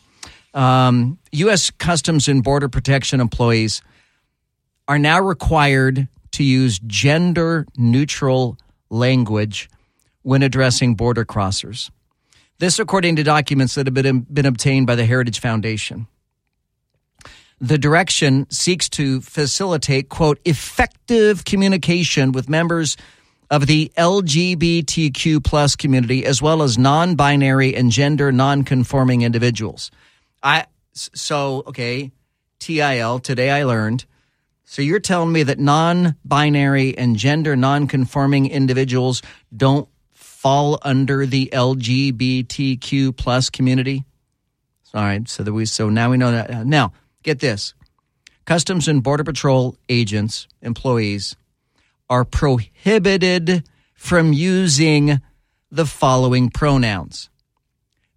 [0.55, 1.70] Um, U.S.
[1.70, 3.83] Customs and Border Protection employees
[4.89, 8.59] are now required to use gender neutral
[8.91, 9.70] language
[10.22, 11.91] when addressing border crossers.
[12.59, 16.07] This, according to documents that have been, been obtained by the Heritage Foundation.
[17.61, 22.97] The direction seeks to facilitate, quote, effective communication with members
[23.51, 29.91] of the LGBTQ plus community as well as non-binary and gender non-conforming individuals.
[30.43, 32.12] I so okay,
[32.59, 34.07] TIL today I learned.
[34.73, 39.20] So you're telling me that non-binary and gender non-conforming individuals
[39.55, 44.07] don't fall under the LGBTQ plus community?
[44.95, 46.64] All right, so that we so now we know that.
[46.66, 47.75] Now, get this.
[48.47, 51.37] Customs and Border Patrol agents, employees
[52.09, 55.20] are prohibited from using
[55.70, 57.29] the following pronouns.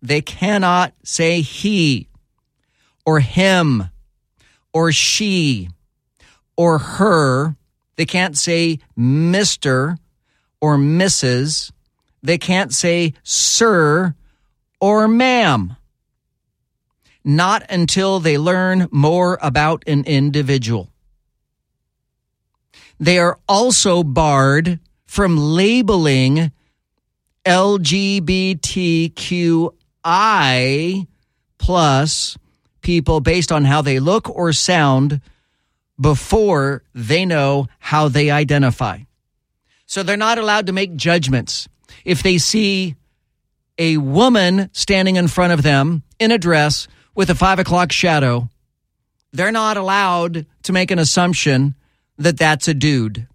[0.02, 2.08] They cannot say he
[3.06, 3.90] or him
[4.72, 5.68] or she
[6.58, 7.56] or her.
[7.96, 9.98] They can't say Mr.
[10.62, 11.72] or Mrs.
[12.22, 14.16] They can't say sir
[14.80, 15.76] or ma'am.
[17.24, 20.92] Not until they learn more about an individual.
[23.00, 26.52] They are also barred from labeling
[27.46, 28.58] LGBTQI
[31.58, 32.38] plus
[32.82, 35.20] people based on how they look or sound
[36.00, 39.00] before they know how they identify.
[39.86, 41.68] So they're not allowed to make judgments.
[42.04, 42.96] If they see
[43.78, 48.50] a woman standing in front of them in a dress with a five o'clock shadow,
[49.32, 51.76] they're not allowed to make an assumption
[52.18, 53.28] that that's a dude.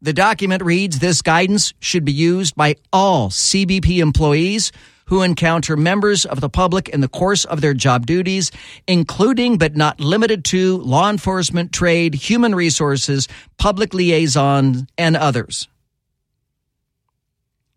[0.00, 4.70] The document reads this guidance should be used by all CBP employees
[5.06, 8.50] who encounter members of the public in the course of their job duties,
[8.86, 15.68] including but not limited to law enforcement, trade, human resources, public liaison, and others.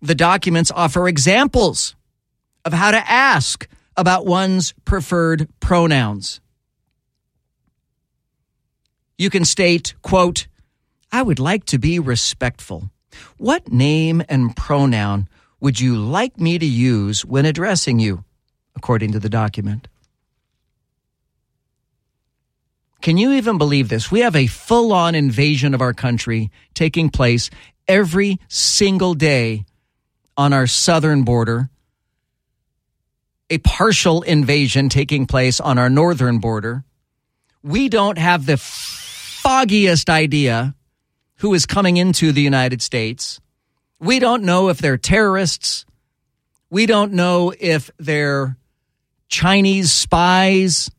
[0.01, 1.95] The documents offer examples
[2.65, 6.39] of how to ask about one's preferred pronouns.
[9.17, 10.47] You can state, quote,
[11.11, 12.89] I would like to be respectful.
[13.37, 15.27] What name and pronoun
[15.59, 18.23] would you like me to use when addressing you?
[18.75, 19.87] According to the document.
[23.01, 24.11] Can you even believe this?
[24.11, 27.49] We have a full on invasion of our country taking place
[27.87, 29.65] every single day
[30.37, 31.69] on our southern border,
[33.49, 36.83] a partial invasion taking place on our northern border.
[37.63, 40.75] We don't have the foggiest idea
[41.37, 43.39] who is coming into the United States.
[43.99, 45.85] We don't know if they're terrorists.
[46.69, 48.57] We don't know if they're
[49.27, 50.89] Chinese spies.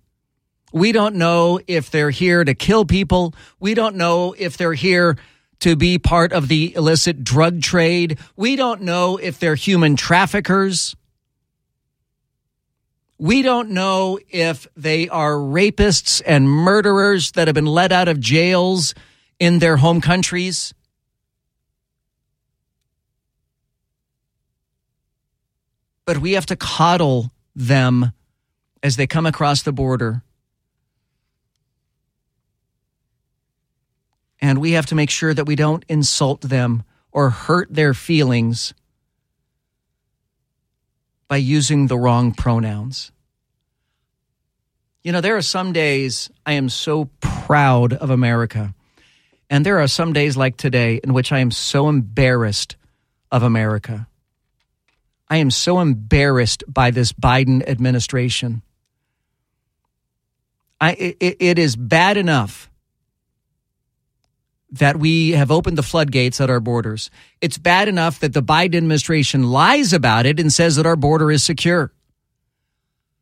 [0.73, 3.35] We don't know if they're here to kill people.
[3.59, 5.17] We don't know if they're here
[5.61, 8.19] to be part of the illicit drug trade.
[8.37, 10.95] We don't know if they're human traffickers.
[13.19, 18.19] We don't know if they are rapists and murderers that have been let out of
[18.19, 18.95] jails
[19.39, 20.73] in their home countries.
[26.11, 28.11] But we have to coddle them
[28.83, 30.25] as they come across the border.
[34.41, 36.83] And we have to make sure that we don't insult them
[37.13, 38.75] or hurt their feelings
[41.29, 43.13] by using the wrong pronouns.
[45.05, 48.75] You know, there are some days I am so proud of America.
[49.49, 52.75] And there are some days like today in which I am so embarrassed
[53.31, 54.09] of America.
[55.31, 58.63] I am so embarrassed by this Biden administration.
[60.81, 62.69] I, it, it is bad enough
[64.73, 67.11] that we have opened the floodgates at our borders.
[67.41, 71.31] It's bad enough that the Biden administration lies about it and says that our border
[71.31, 71.93] is secure.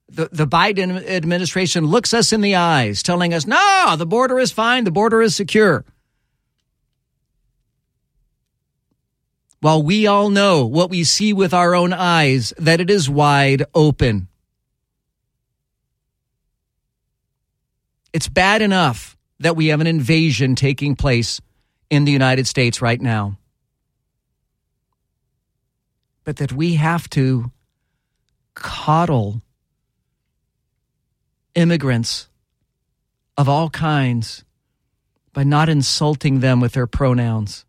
[0.09, 4.51] The, the Biden administration looks us in the eyes, telling us, no, the border is
[4.51, 5.85] fine, the border is secure.
[9.61, 13.65] While we all know what we see with our own eyes, that it is wide
[13.75, 14.29] open.
[18.13, 21.41] It's bad enough that we have an invasion taking place
[21.91, 23.39] in the United States right now.
[26.25, 27.51] But that we have to
[28.55, 29.41] coddle
[31.55, 32.29] immigrants
[33.37, 34.45] of all kinds
[35.33, 37.65] by not insulting them with their pronouns.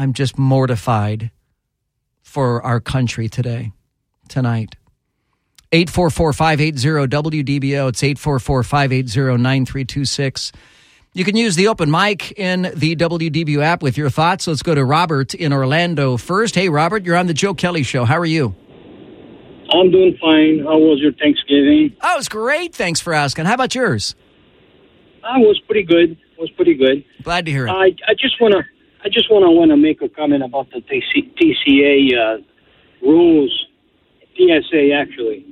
[0.00, 1.30] I'm just mortified
[2.22, 3.72] for our country today,
[4.30, 4.76] tonight.
[5.72, 7.90] 844 580 WDBO.
[7.90, 10.52] It's 844 580 9326.
[11.12, 14.46] You can use the open mic in the WDBO app with your thoughts.
[14.46, 16.54] Let's go to Robert in Orlando first.
[16.54, 18.06] Hey, Robert, you're on the Joe Kelly Show.
[18.06, 18.54] How are you?
[19.70, 20.60] I'm doing fine.
[20.64, 21.94] How was your Thanksgiving?
[22.00, 22.74] Oh, it was great.
[22.74, 23.44] Thanks for asking.
[23.44, 24.14] How about yours?
[25.22, 26.16] I was pretty good.
[26.38, 27.04] Was pretty good.
[27.22, 27.70] Glad to hear it.
[27.70, 28.64] I I just wanna
[29.04, 32.38] I just wanna wanna make a comment about the TC, TCA uh,
[33.02, 33.66] rules,
[34.36, 35.46] TSA actually,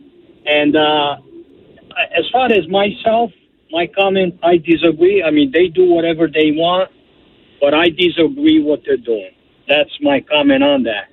[0.46, 1.16] and uh,
[2.16, 3.30] as far as myself,
[3.70, 5.22] my comment, I disagree.
[5.22, 6.90] I mean, they do whatever they want,
[7.60, 9.30] but I disagree what they're doing.
[9.68, 11.08] That's my comment on that.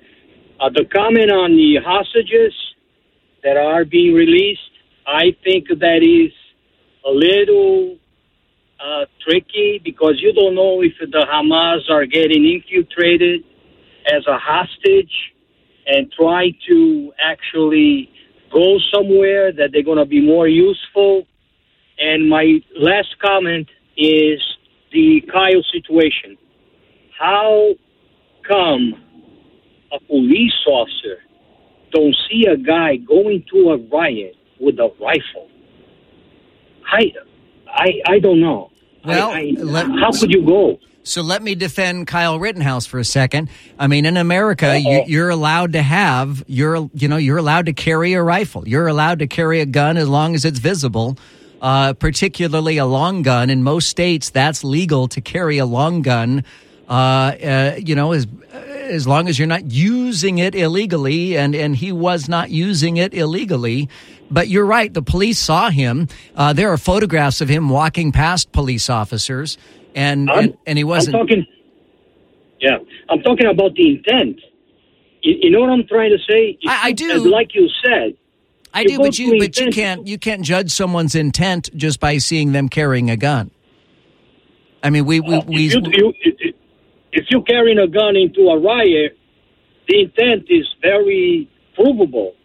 [0.58, 2.54] Uh, the comment on the hostages
[3.42, 4.60] that are being released,
[5.06, 6.32] I think that is
[7.04, 7.98] a little
[8.80, 13.42] uh, tricky because you don't know if the Hamas are getting infiltrated
[14.12, 15.12] as a hostage
[15.86, 18.10] and try to actually
[18.52, 21.26] go somewhere that they're going to be more useful
[21.98, 24.40] and my last comment is
[24.92, 26.36] the Kyle situation.
[27.18, 27.70] How
[28.46, 29.02] come
[29.92, 31.18] a police officer
[31.92, 35.48] don't see a guy going to a riot with a rifle?
[36.92, 37.12] I,
[37.76, 38.70] I, I don't know.
[39.04, 40.78] Well, I, I, how could you go?
[41.04, 43.48] So let me defend Kyle Rittenhouse for a second.
[43.78, 47.72] I mean, in America, you, you're allowed to have you're you know you're allowed to
[47.72, 48.66] carry a rifle.
[48.66, 51.16] You're allowed to carry a gun as long as it's visible
[51.60, 53.50] uh, particularly a long gun.
[53.50, 56.44] In most states, that's legal to carry a long gun.
[56.88, 61.74] Uh, uh, you know, as as long as you're not using it illegally, and and
[61.74, 63.88] he was not using it illegally.
[64.30, 64.92] But you're right.
[64.92, 66.08] The police saw him.
[66.34, 69.58] Uh, there are photographs of him walking past police officers,
[69.94, 71.16] and and, and, he wasn't.
[71.16, 71.46] I'm talking,
[72.60, 74.40] yeah, I'm talking about the intent.
[75.22, 76.58] You, you know what I'm trying to say?
[76.66, 77.30] I, I do.
[77.30, 78.16] Like you said,
[78.76, 82.52] I do, but you but you can't you can't judge someone's intent just by seeing
[82.52, 83.50] them carrying a gun.
[84.82, 86.54] I mean, we we, we if, you, you,
[87.12, 89.18] if you're carrying a gun into a riot,
[89.88, 92.35] the intent is very provable.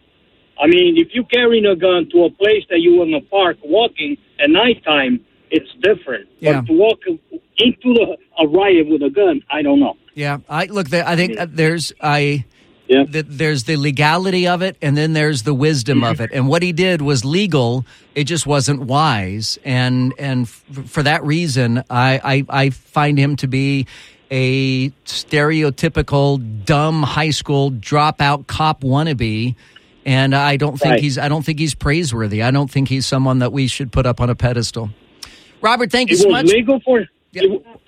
[0.62, 3.58] I mean, if you're carrying a gun to a place that you're in a park
[3.64, 6.28] walking at nighttime, it's different.
[6.38, 6.60] Yeah.
[6.60, 7.00] But to walk
[7.58, 9.96] into the, a riot with a gun, I don't know.
[10.14, 10.92] Yeah, I look.
[10.92, 12.44] I think uh, there's I
[12.88, 13.04] yeah.
[13.08, 16.30] The, there's the legality of it, and then there's the wisdom of it.
[16.32, 19.58] And what he did was legal; it just wasn't wise.
[19.64, 23.86] And and f- for that reason, I, I I find him to be
[24.30, 29.54] a stereotypical dumb high school dropout cop wannabe.
[30.04, 31.00] And I don't think Right.
[31.00, 32.42] he's I don't think he's praiseworthy.
[32.42, 34.90] I don't think he's someone that we should put up on a pedestal.
[35.60, 36.52] Robert, thank you it so was much.
[36.52, 37.08] legal for it,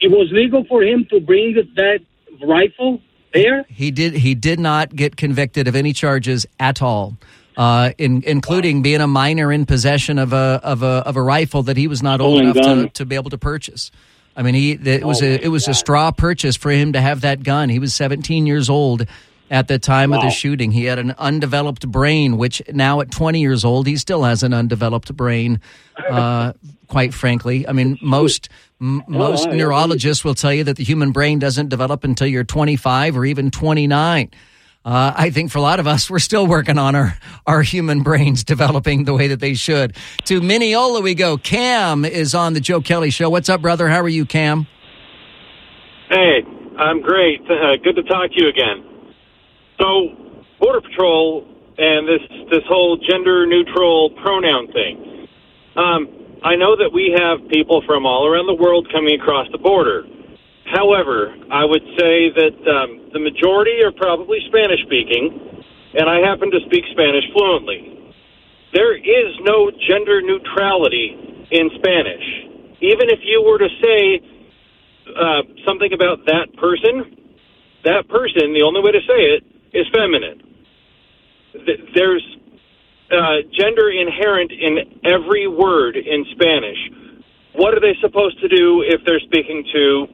[0.00, 1.98] it was legal for him to bring that
[2.46, 3.00] rifle
[3.32, 3.64] there.
[3.68, 4.14] He did.
[4.14, 7.16] He did not get convicted of any charges at all,
[7.56, 11.64] uh, in, including being a minor in possession of a of a of a rifle
[11.64, 13.90] that he was not old enough to, to be able to purchase.
[14.36, 17.00] I mean, he it was Oh, a it was a straw purchase for him to
[17.00, 17.68] have that gun.
[17.70, 19.04] He was 17 years old
[19.54, 20.72] at the time of the shooting.
[20.72, 24.52] He had an undeveloped brain, which now at 20 years old, he still has an
[24.52, 25.60] undeveloped brain.
[26.10, 26.54] Uh,
[26.88, 28.48] quite frankly, I mean, most
[28.80, 32.42] m- most Oh, neurologists will tell you that the human brain doesn't develop until you're
[32.42, 34.30] 25 or even 29.
[34.84, 38.02] Uh, I think for a lot of us, we're still working on our, our human
[38.02, 39.96] brains developing the way that they should.
[40.24, 41.36] To Mineola we go.
[41.38, 43.30] Cam is on the Joe Kelly Show.
[43.30, 43.88] What's up, brother?
[43.88, 44.66] How are you, Cam?
[46.10, 46.42] Hey,
[46.76, 47.40] I'm great.
[47.42, 48.93] Uh, good to talk to you again.
[49.80, 50.08] So,
[50.60, 55.26] Border Patrol and this this whole gender neutral pronoun thing.
[55.76, 59.58] Um, I know that we have people from all around the world coming across the
[59.58, 60.04] border.
[60.70, 65.34] However, I would say that um, the majority are probably Spanish speaking,
[65.98, 68.14] and I happen to speak Spanish fluently.
[68.72, 72.26] There is no gender neutrality in Spanish.
[72.80, 74.20] Even if you were to say
[75.10, 77.34] uh, something about that person,
[77.84, 80.40] that person, the only way to say it is feminine.
[81.94, 82.24] There's
[83.10, 86.78] uh, gender inherent in every word in Spanish.
[87.54, 90.06] What are they supposed to do if they're speaking to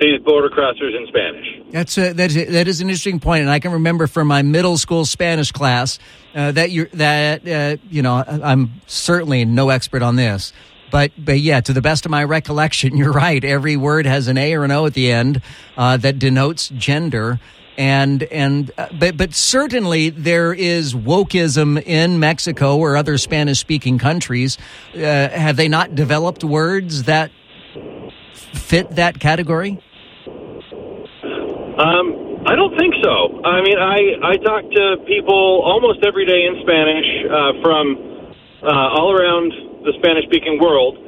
[0.00, 1.46] these border crossers in Spanish?
[1.70, 4.42] That's a, that, is, that is an interesting point, and I can remember from my
[4.42, 5.98] middle school Spanish class
[6.34, 10.52] uh, that you that uh, you know I'm certainly no expert on this,
[10.90, 13.44] but but yeah, to the best of my recollection, you're right.
[13.44, 15.42] Every word has an A or an O at the end
[15.76, 17.38] uh, that denotes gender.
[17.80, 23.96] And and uh, but but certainly there is wokeism in Mexico or other Spanish speaking
[23.96, 24.58] countries.
[24.94, 27.30] Uh, have they not developed words that
[28.52, 29.80] fit that category?
[31.80, 33.40] Um, I don't think so.
[33.48, 37.96] I mean, I I talk to people almost every day in Spanish uh, from
[38.62, 39.52] uh, all around
[39.88, 40.98] the Spanish-speaking world,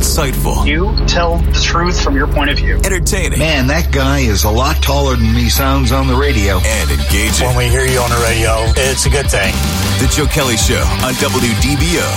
[0.00, 0.66] Insightful.
[0.66, 2.76] You tell the truth from your point of view.
[2.76, 3.38] Entertaining.
[3.38, 6.56] Man, that guy is a lot taller than he sounds on the radio.
[6.56, 7.46] And engaging.
[7.46, 9.52] When we hear you on the radio, it's a good thing.
[10.00, 12.08] The Joe Kelly Show on WDBO.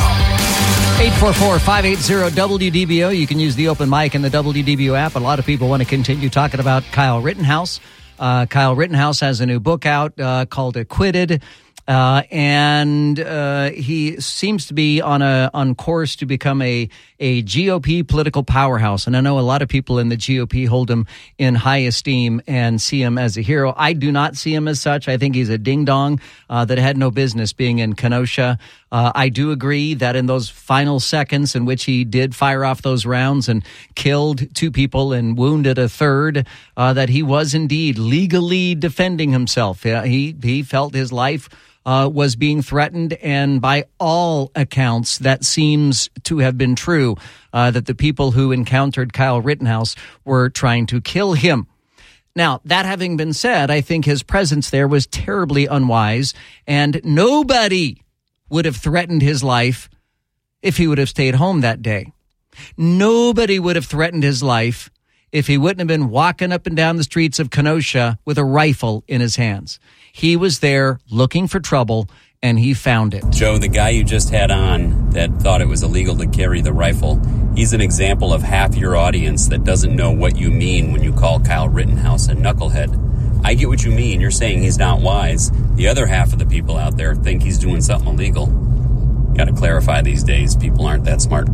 [1.19, 3.17] 844-580-WDBO.
[3.17, 5.15] You can use the open mic in the WDBO app.
[5.15, 7.81] A lot of people want to continue talking about Kyle Rittenhouse.
[8.17, 11.43] Uh, Kyle Rittenhouse has a new book out uh, called Acquitted.
[11.85, 16.87] Uh, and uh, he seems to be on a on course to become a
[17.23, 19.07] a GOP political powerhouse.
[19.07, 21.07] And I know a lot of people in the GOP hold him
[21.37, 23.73] in high esteem and see him as a hero.
[23.77, 25.07] I do not see him as such.
[25.07, 26.19] I think he's a ding dong
[26.49, 28.59] uh, that had no business being in Kenosha.
[28.91, 32.81] Uh, I do agree that in those final seconds in which he did fire off
[32.81, 33.63] those rounds and
[33.95, 36.45] killed two people and wounded a third,
[36.75, 39.83] uh, that he was indeed legally defending himself.
[39.83, 41.47] He he felt his life
[41.85, 47.12] uh, was being threatened, and by all accounts, that seems to have been true.
[47.51, 49.95] Uh, that the people who encountered Kyle Rittenhouse
[50.25, 51.67] were trying to kill him.
[52.35, 56.33] Now, that having been said, I think his presence there was terribly unwise,
[56.65, 58.01] and nobody
[58.49, 59.89] would have threatened his life
[60.61, 62.11] if he would have stayed home that day.
[62.77, 64.89] Nobody would have threatened his life
[65.31, 68.45] if he wouldn't have been walking up and down the streets of Kenosha with a
[68.45, 69.79] rifle in his hands.
[70.11, 72.07] He was there looking for trouble
[72.43, 73.23] and he found it.
[73.29, 76.73] Joe, the guy you just had on that thought it was illegal to carry the
[76.73, 77.19] rifle,
[77.55, 81.13] he's an example of half your audience that doesn't know what you mean when you
[81.13, 82.99] call Kyle Rittenhouse a knucklehead.
[83.45, 84.19] I get what you mean.
[84.19, 85.51] You're saying he's not wise.
[85.75, 88.47] The other half of the people out there think he's doing something illegal.
[89.35, 90.55] Got to clarify these days.
[90.55, 91.47] People aren't that smart.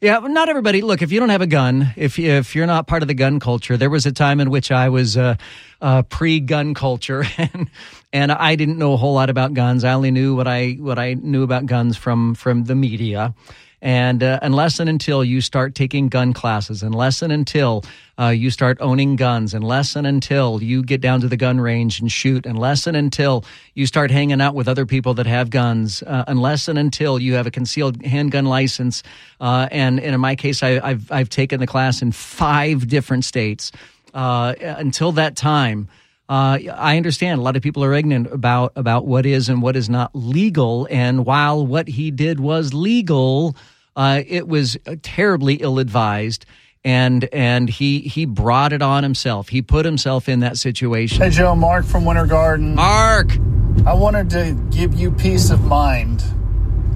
[0.00, 0.80] Yeah, not everybody.
[0.80, 3.38] Look, if you don't have a gun, if if you're not part of the gun
[3.38, 5.34] culture, there was a time in which I was uh,
[5.82, 7.68] uh, pre-gun culture, and
[8.10, 9.84] and I didn't know a whole lot about guns.
[9.84, 13.34] I only knew what I what I knew about guns from from the media.
[13.82, 17.84] And uh, unless and until you start taking gun classes, unless and until
[18.18, 22.00] uh, you start owning guns, unless and until you get down to the gun range
[22.00, 26.02] and shoot, unless and until you start hanging out with other people that have guns,
[26.02, 29.02] uh, unless and until you have a concealed handgun license,
[29.40, 33.24] uh, and, and in my case, I, have I've taken the class in five different
[33.24, 33.72] states.
[34.12, 35.88] Uh, until that time,
[36.30, 39.74] uh, I understand a lot of people are ignorant about about what is and what
[39.76, 40.86] is not legal.
[40.88, 43.56] And while what he did was legal,
[43.96, 46.46] uh, it was terribly ill advised.
[46.84, 49.48] And and he he brought it on himself.
[49.48, 51.20] He put himself in that situation.
[51.20, 52.76] Hey Joe, Mark from Winter Garden.
[52.76, 53.36] Mark,
[53.84, 56.22] I wanted to give you peace of mind.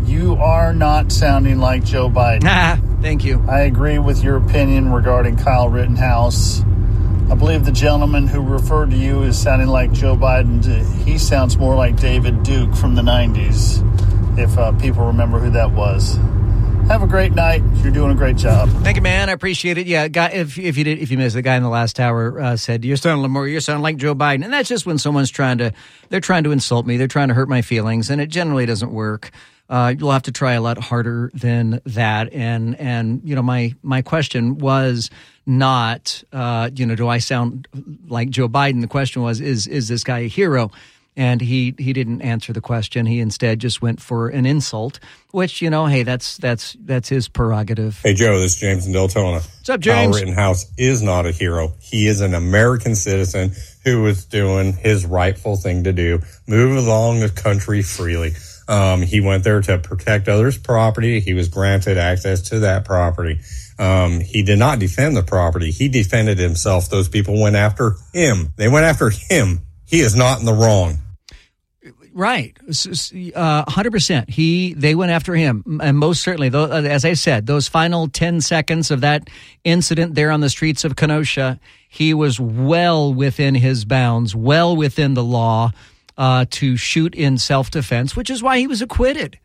[0.04, 2.44] You are not sounding like Joe Biden.
[2.44, 3.44] Ah, thank you.
[3.48, 6.62] I agree with your opinion regarding Kyle Rittenhouse.
[7.30, 11.56] I believe the gentleman who referred to you as sounding like Joe Biden, he sounds
[11.56, 16.18] more like David Duke from the 90s, if uh, people remember who that was.
[16.88, 17.62] Have a great night.
[17.76, 18.68] You're doing a great job.
[18.82, 19.30] Thank you, man.
[19.30, 19.86] I appreciate it.
[19.86, 20.28] Yeah, guy.
[20.28, 22.84] If if you did, if you missed, the guy in the last hour uh, said
[22.84, 23.48] you're sounding more.
[23.48, 25.72] You're sounding like Joe Biden, and that's just when someone's trying to.
[26.10, 26.98] They're trying to insult me.
[26.98, 29.30] They're trying to hurt my feelings, and it generally doesn't work.
[29.68, 32.32] Uh, you'll have to try a lot harder than that.
[32.32, 35.10] And and you know, my my question was
[35.46, 37.66] not, uh, you know, do I sound
[38.06, 38.80] like Joe Biden?
[38.80, 40.70] The question was, is is this guy a hero?
[41.16, 43.06] And he he didn't answer the question.
[43.06, 44.98] He instead just went for an insult,
[45.30, 48.00] which you know, hey, that's that's that's his prerogative.
[48.02, 49.34] Hey Joe, this is James in Deltona.
[49.34, 50.16] What's up, James?
[50.16, 51.72] Kyle Rittenhouse is not a hero.
[51.80, 53.52] He is an American citizen
[53.84, 58.32] who was doing his rightful thing to do, move along the country freely.
[58.68, 61.20] Um, he went there to protect others' property.
[61.20, 63.40] He was granted access to that property.
[63.78, 65.70] Um, he did not defend the property.
[65.70, 66.88] He defended himself.
[66.88, 68.52] Those people went after him.
[68.56, 69.60] They went after him.
[69.84, 70.98] He is not in the wrong.
[72.16, 72.56] Right,
[73.34, 74.30] uh, hundred percent.
[74.30, 78.06] He they went after him, and most certainly, though, uh, as I said, those final
[78.06, 79.28] ten seconds of that
[79.64, 81.58] incident there on the streets of Kenosha,
[81.88, 85.72] he was well within his bounds, well within the law
[86.16, 89.38] uh, to shoot in self defense, which is why he was acquitted.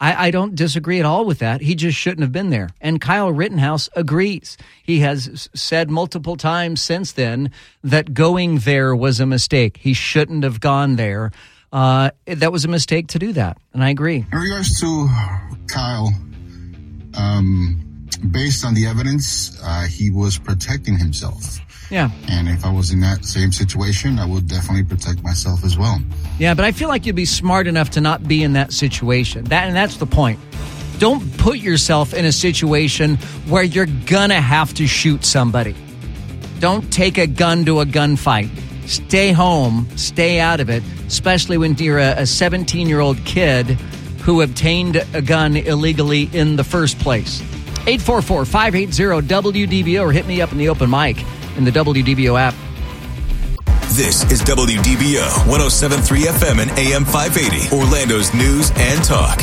[0.00, 1.60] I, I, don't disagree at all with that.
[1.60, 2.70] He just shouldn't have been there.
[2.80, 4.56] And Kyle Rittenhouse agrees.
[4.82, 7.50] He has said multiple times since then
[7.82, 9.78] that going there was a mistake.
[9.78, 11.32] He shouldn't have gone there.
[11.72, 13.58] Uh, that was a mistake to do that.
[13.72, 14.24] And I agree.
[14.32, 15.08] In regards to
[15.66, 16.12] Kyle,
[17.14, 21.58] um, based on the evidence, uh, he was protecting himself.
[21.90, 22.10] Yeah.
[22.28, 25.98] And if I was in that same situation, I would definitely protect myself as well.
[26.38, 29.44] Yeah, but I feel like you'd be smart enough to not be in that situation.
[29.44, 30.38] That and that's the point.
[30.98, 33.16] Don't put yourself in a situation
[33.46, 35.74] where you're gonna have to shoot somebody.
[36.58, 38.50] Don't take a gun to a gunfight.
[38.88, 43.66] Stay home, stay out of it, especially when you're a 17 year old kid
[44.22, 47.40] who obtained a gun illegally in the first place.
[47.86, 51.24] 844 580 WDBO or hit me up in the open mic
[51.58, 52.54] in the WDBO app.
[53.92, 59.42] This is WDBO 1073 FM and AM 580, Orlando's news and talk.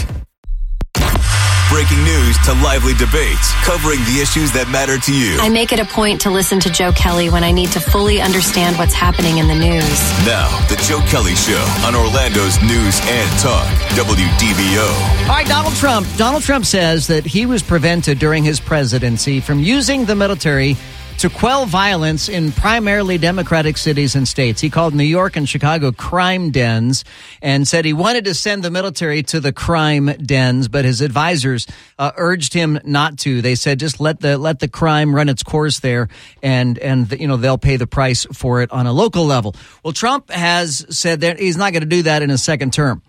[1.69, 5.35] Breaking news to lively debates, covering the issues that matter to you.
[5.41, 8.21] I make it a point to listen to Joe Kelly when I need to fully
[8.21, 9.99] understand what's happening in the news.
[10.23, 15.27] Now, the Joe Kelly Show on Orlando's news and talk, WDBO.
[15.27, 16.07] All right, Donald Trump.
[16.15, 20.77] Donald Trump says that he was prevented during his presidency from using the military
[21.19, 24.59] to quell violence in primarily Democratic cities and states.
[24.59, 27.05] He called New York and Chicago crime dens
[27.41, 31.67] and said he wanted to send the military to the crime dens, but his advisors
[31.97, 33.41] uh, urged him not to.
[33.41, 36.09] They said just let the let the crime run its course there,
[36.43, 39.55] and and you know they'll pay the price for it on a local level.
[39.83, 43.01] Well, Trump has said that he's not going to do that in a second term.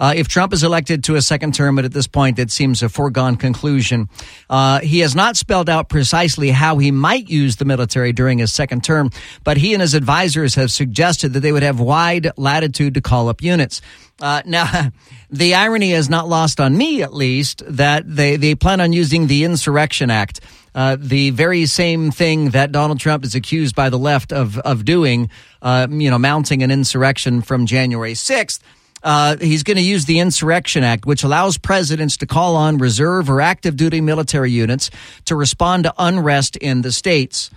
[0.00, 2.82] Uh, if Trump is elected to a second term, but at this point it seems
[2.82, 4.08] a foregone conclusion,
[4.48, 8.50] uh, he has not spelled out precisely how he might use the military during his
[8.50, 9.10] second term,
[9.44, 13.28] but he and his advisors have suggested that they would have wide latitude to call
[13.28, 13.82] up units.
[14.20, 14.88] Uh, now,
[15.30, 19.26] the irony is not lost on me, at least, that they, they plan on using
[19.26, 20.40] the Insurrection Act.
[20.74, 24.84] Uh, the very same thing that Donald Trump is accused by the left of of
[24.84, 25.28] doing,
[25.62, 28.62] uh, you know, mounting an insurrection from January sixth.
[29.02, 33.30] Uh, he's going to use the Insurrection Act, which allows presidents to call on reserve
[33.30, 34.90] or active duty military units
[35.24, 37.50] to respond to unrest in the states.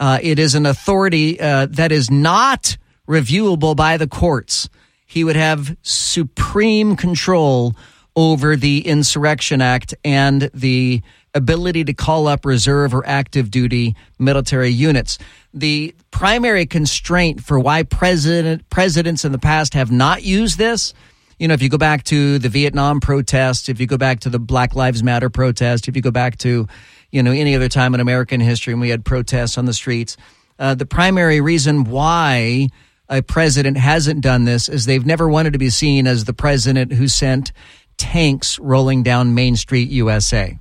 [0.00, 2.76] Uh, it is an authority uh, that is not
[3.08, 4.68] reviewable by the courts.
[5.06, 7.74] He would have supreme control
[8.14, 11.02] over the Insurrection Act and the
[11.36, 15.18] ability to call up reserve or active duty military units.
[15.54, 20.94] The primary constraint for why president presidents in the past have not used this,
[21.38, 24.30] you know, if you go back to the Vietnam protests, if you go back to
[24.30, 26.66] the Black Lives Matter protest, if you go back to,
[27.10, 30.16] you know, any other time in American history when we had protests on the streets,
[30.58, 32.68] uh, the primary reason why
[33.08, 36.92] a president hasn't done this is they've never wanted to be seen as the president
[36.92, 37.52] who sent
[37.98, 40.58] tanks rolling down Main Street, USA.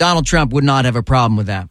[0.00, 1.68] Donald Trump would not have a problem with that.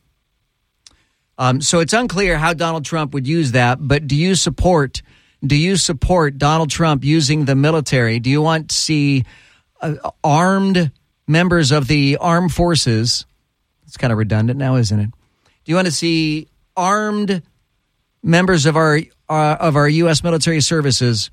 [1.40, 3.80] Um, so it's unclear how Donald Trump would use that.
[3.82, 5.02] But do you support?
[5.44, 8.20] Do you support Donald Trump using the military?
[8.20, 9.26] Do you want to see
[9.82, 10.92] uh, armed
[11.28, 13.26] members of the armed forces?
[13.88, 15.10] It's kind of redundant now, isn't it?
[15.10, 17.42] Do you want to see armed
[18.22, 20.24] members of our uh, of our U.S.
[20.24, 21.32] military services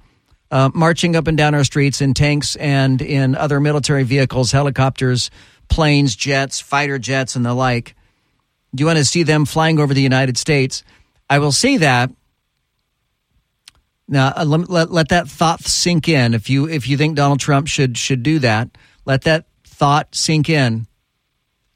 [0.51, 5.31] uh, marching up and down our streets in tanks and in other military vehicles, helicopters,
[5.69, 7.95] planes, jets, fighter jets, and the like.
[8.75, 10.83] Do you want to see them flying over the United States?
[11.29, 12.11] I will say that.
[14.09, 16.35] Now, uh, let, let, let that thought sink in.
[16.35, 18.69] If you if you think Donald Trump should should do that,
[19.05, 20.87] let that thought sink in.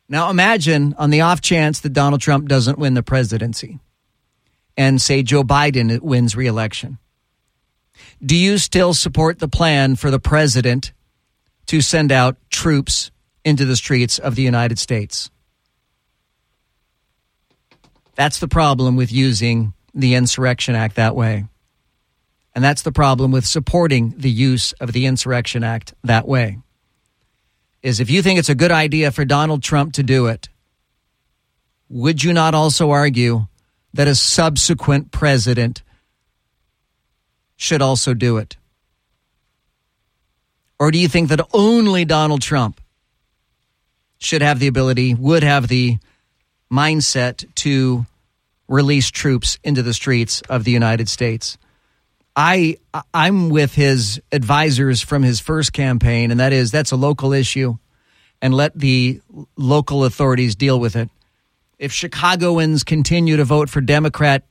[0.08, 3.80] Now, imagine on the off chance that Donald Trump doesn't win the presidency,
[4.76, 6.98] and say Joe Biden wins reelection.
[8.24, 10.92] Do you still support the plan for the president
[11.66, 13.10] to send out troops
[13.44, 15.30] into the streets of the United States?
[18.14, 21.46] That's the problem with using the Insurrection Act that way.
[22.54, 26.58] And that's the problem with supporting the use of the Insurrection Act that way.
[27.82, 30.48] Is if you think it's a good idea for Donald Trump to do it,
[31.88, 33.46] would you not also argue
[33.94, 35.82] that a subsequent president
[37.56, 38.56] should also do it?
[40.78, 42.80] Or do you think that only Donald Trump
[44.20, 45.98] should have the ability, would have the
[46.72, 48.06] mindset to
[48.68, 51.58] release troops into the streets of the United States?
[52.36, 52.76] I
[53.12, 57.76] I'm with his advisors from his first campaign, and that is that's a local issue,
[58.40, 59.20] and let the
[59.56, 61.10] local authorities deal with it.
[61.78, 64.44] If Chicagoans continue to vote for Democrat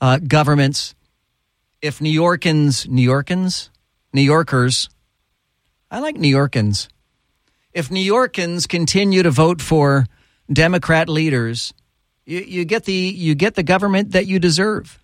[0.00, 0.94] uh, governments,
[1.80, 3.68] if New Yorkans, New Yorkans,
[4.12, 4.88] New Yorkers,
[5.90, 6.88] I like New Yorkans.
[7.72, 10.06] If New Yorkans continue to vote for
[10.52, 11.72] Democrat leaders,
[12.26, 14.98] you, you get the you get the government that you deserve.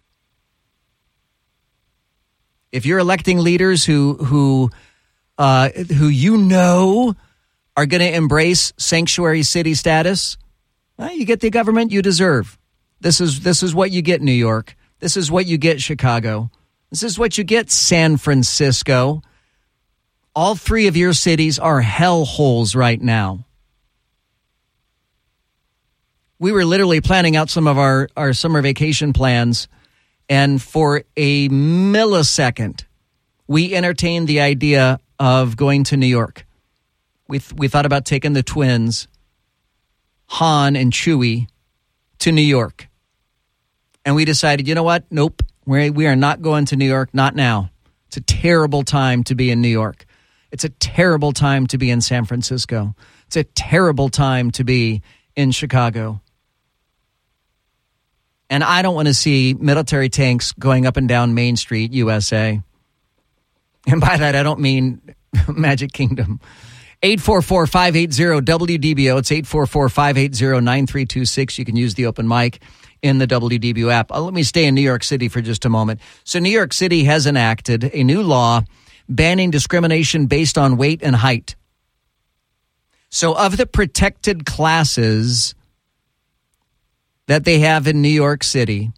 [2.70, 4.70] If you're electing leaders who who
[5.38, 7.14] uh, who you know
[7.76, 10.36] are going to embrace sanctuary city status,
[10.96, 12.58] well, you get the government you deserve.
[13.00, 14.76] This is this is what you get, New York.
[14.98, 16.50] This is what you get, Chicago.
[16.90, 19.22] This is what you get, San Francisco.
[20.38, 23.44] All three of your cities are hell holes right now.
[26.38, 29.66] We were literally planning out some of our, our summer vacation plans,
[30.28, 32.84] and for a millisecond,
[33.48, 36.46] we entertained the idea of going to New York.
[37.26, 39.08] We, th- we thought about taking the twins,
[40.26, 41.48] Han and Chewie,
[42.20, 42.88] to New York.
[44.04, 45.02] And we decided, you know what?
[45.10, 45.42] Nope.
[45.66, 47.72] We're, we are not going to New York, not now.
[48.06, 50.04] It's a terrible time to be in New York.
[50.50, 52.94] It's a terrible time to be in San Francisco.
[53.26, 55.02] It's a terrible time to be
[55.36, 56.20] in Chicago.
[58.50, 62.60] And I don't want to see military tanks going up and down Main Street, USA.
[63.86, 65.02] And by that, I don't mean
[65.48, 66.40] Magic Kingdom.
[67.02, 69.18] 844 580 WDBO.
[69.18, 71.58] It's 844 580 9326.
[71.58, 72.60] You can use the open mic
[73.02, 74.10] in the WDBO app.
[74.10, 76.00] Uh, let me stay in New York City for just a moment.
[76.24, 78.64] So, New York City has enacted a new law
[79.08, 81.56] banning discrimination based on weight and height.
[83.10, 85.54] So, of the protected classes
[87.26, 88.92] that they have in New York City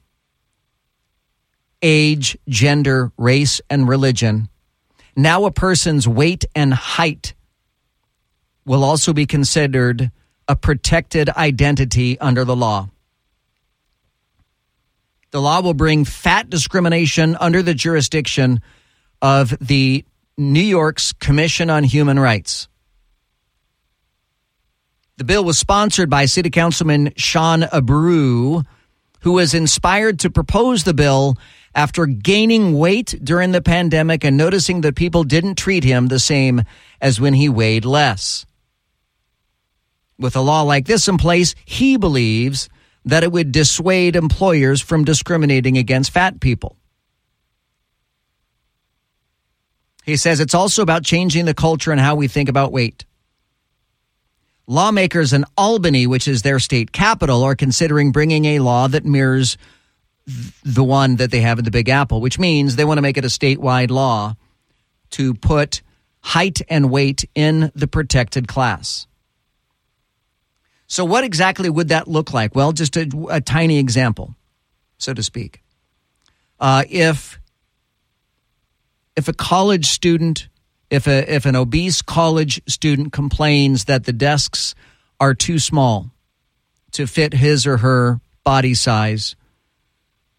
[1.83, 4.51] age, gender, race, and religion
[5.17, 7.35] now a person's weight and height
[8.65, 10.11] will also be considered
[10.49, 12.89] a protected identity under the law.
[15.31, 18.61] The law will bring fat discrimination under the jurisdiction
[19.23, 20.05] of the
[20.37, 22.69] New York's Commission on Human Rights.
[25.19, 28.65] The bill was sponsored by City Councilman Shaun Abreu,
[29.21, 31.37] who was inspired to propose the bill
[31.75, 36.63] after gaining weight during the pandemic and noticing that people didn't treat him the same
[37.01, 38.47] as when he weighed less.
[40.19, 42.69] With a law like this in place, he believes
[43.05, 46.77] that it would dissuade employers from discriminating against fat people.
[50.05, 53.05] He says it's also about changing the culture and how we think about weight.
[54.67, 59.59] Lawmakers in Albany, which is their state capital, are considering bringing a law that mirrors
[60.27, 63.03] th- the one that they have in the Big Apple, which means they want to
[63.03, 64.37] make it a statewide law
[65.11, 65.83] to put
[66.21, 69.09] height and weight in the protected class.
[70.87, 72.55] So, what exactly would that look like?
[72.55, 74.37] Well, just a, a tiny example,
[74.99, 75.63] so to speak.
[76.61, 77.40] Uh, if
[79.21, 80.49] if a college student,
[80.89, 84.75] if a if an obese college student complains that the desks
[85.21, 86.11] are too small
[86.93, 89.37] to fit his or her body size,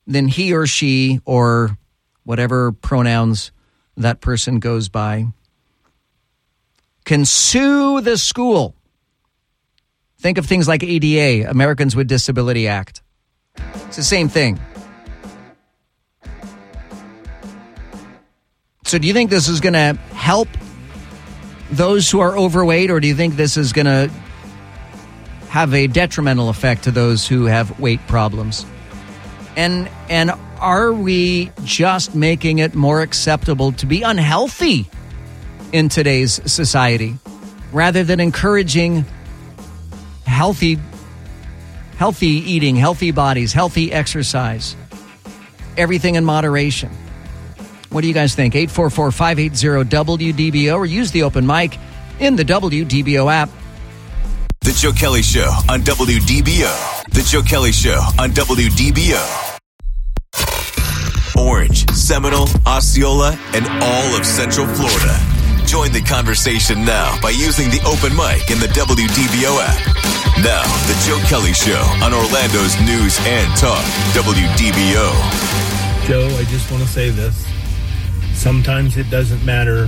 [0.07, 1.77] then he or she or
[2.23, 3.51] whatever pronouns
[3.95, 5.27] that person goes by
[7.05, 8.73] can sue the school.
[10.17, 13.03] Think of things like ADA, Americans with Disability Act.
[13.87, 14.59] It's the same thing.
[18.83, 20.47] So, do you think this is going to help
[21.71, 24.11] those who are overweight, or do you think this is going to
[25.49, 28.65] have a detrimental effect to those who have weight problems?
[29.55, 34.87] And and are we just making it more acceptable to be unhealthy
[35.71, 37.15] in today's society
[37.71, 39.05] rather than encouraging
[40.25, 40.79] healthy
[41.97, 44.75] healthy eating, healthy bodies, healthy exercise?
[45.77, 46.91] Everything in moderation.
[47.91, 48.55] What do you guys think?
[48.55, 51.77] 844 580 WDBO or use the open mic
[52.19, 53.49] in the WDBO app.
[54.61, 57.03] The Joe Kelly Show on WDBO.
[57.11, 59.57] The Joe Kelly Show on WDBO.
[61.37, 65.17] Orange, Seminole, Osceola, and all of Central Florida.
[65.65, 69.81] Join the conversation now by using the open mic in the WDBO app.
[70.39, 73.83] Now, The Joe Kelly Show on Orlando's news and talk,
[74.15, 75.11] WDBO.
[76.07, 77.50] Joe, I just want to say this.
[78.41, 79.85] Sometimes it doesn't matter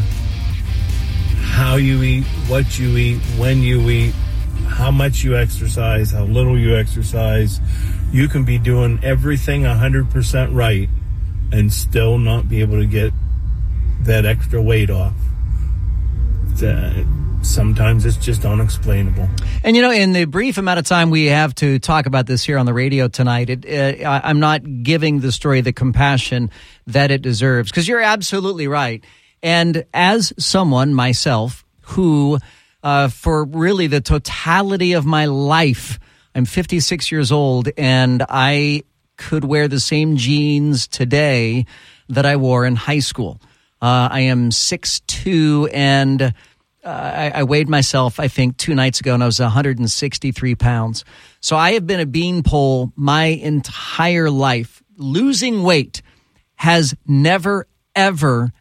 [1.41, 4.13] how you eat, what you eat, when you eat,
[4.67, 7.59] how much you exercise, how little you exercise.
[8.11, 10.87] You can be doing everything 100% right
[11.51, 13.11] and still not be able to get
[14.01, 15.15] that extra weight off.
[16.61, 17.03] Uh,
[17.43, 19.27] sometimes it's just unexplainable.
[19.63, 22.43] And you know, in the brief amount of time we have to talk about this
[22.43, 26.49] here on the radio tonight, it, uh, I'm not giving the story the compassion
[26.87, 29.03] that it deserves because you're absolutely right.
[29.41, 32.39] And as someone myself who,
[32.81, 35.99] uh, for really the totality of my life,
[36.33, 38.83] I'm 56 years old and I
[39.17, 41.65] could wear the same jeans today
[42.09, 43.39] that I wore in high school.
[43.81, 46.33] Uh, I am 6'2 and
[46.85, 51.05] I, I weighed myself, I think, two nights ago, and I was 163 pounds.
[51.39, 54.83] So I have been a beanpole my entire life.
[54.97, 56.01] Losing weight
[56.55, 58.51] has never, ever,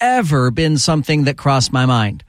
[0.00, 2.24] ever been something that crossed my mind.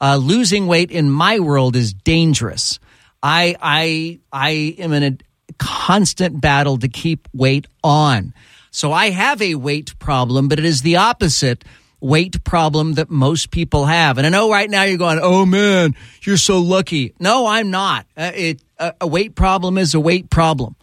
[0.00, 2.78] Uh, losing weight in my world is dangerous.
[3.22, 8.32] I, I, I am in a constant battle to keep weight on.
[8.70, 11.64] So I have a weight problem, but it is the opposite
[12.00, 14.18] weight problem that most people have.
[14.18, 18.06] And I know right now you're going, "Oh man, you're so lucky." No, I'm not.
[18.16, 20.76] Uh, it a, a weight problem is a weight problem,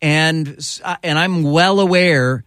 [0.00, 2.44] and uh, and I'm well aware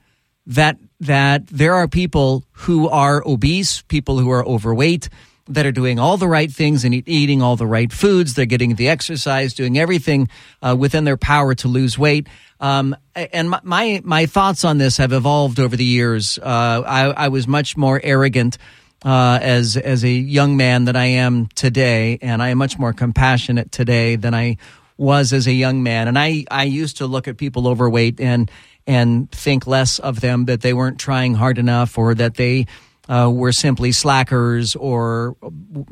[0.48, 5.10] that that there are people who are obese, people who are overweight,
[5.54, 8.34] that are doing all the right things and eating all the right foods.
[8.34, 10.30] They're getting the exercise, doing everything
[10.62, 12.28] uh, within their power to lose weight.
[12.60, 16.38] Um, and my, my thoughts on this have evolved over the years.
[16.38, 18.58] Uh, I, I was much more arrogant
[19.04, 22.94] uh, as as a young man than I am today, and I am much more
[22.94, 24.58] compassionate today than I
[24.98, 26.08] was as a young man.
[26.08, 28.52] And I I used to look at people overweight and
[28.88, 32.68] and think less of them that they weren't trying hard enough or that they
[33.10, 35.36] uh, were simply slackers or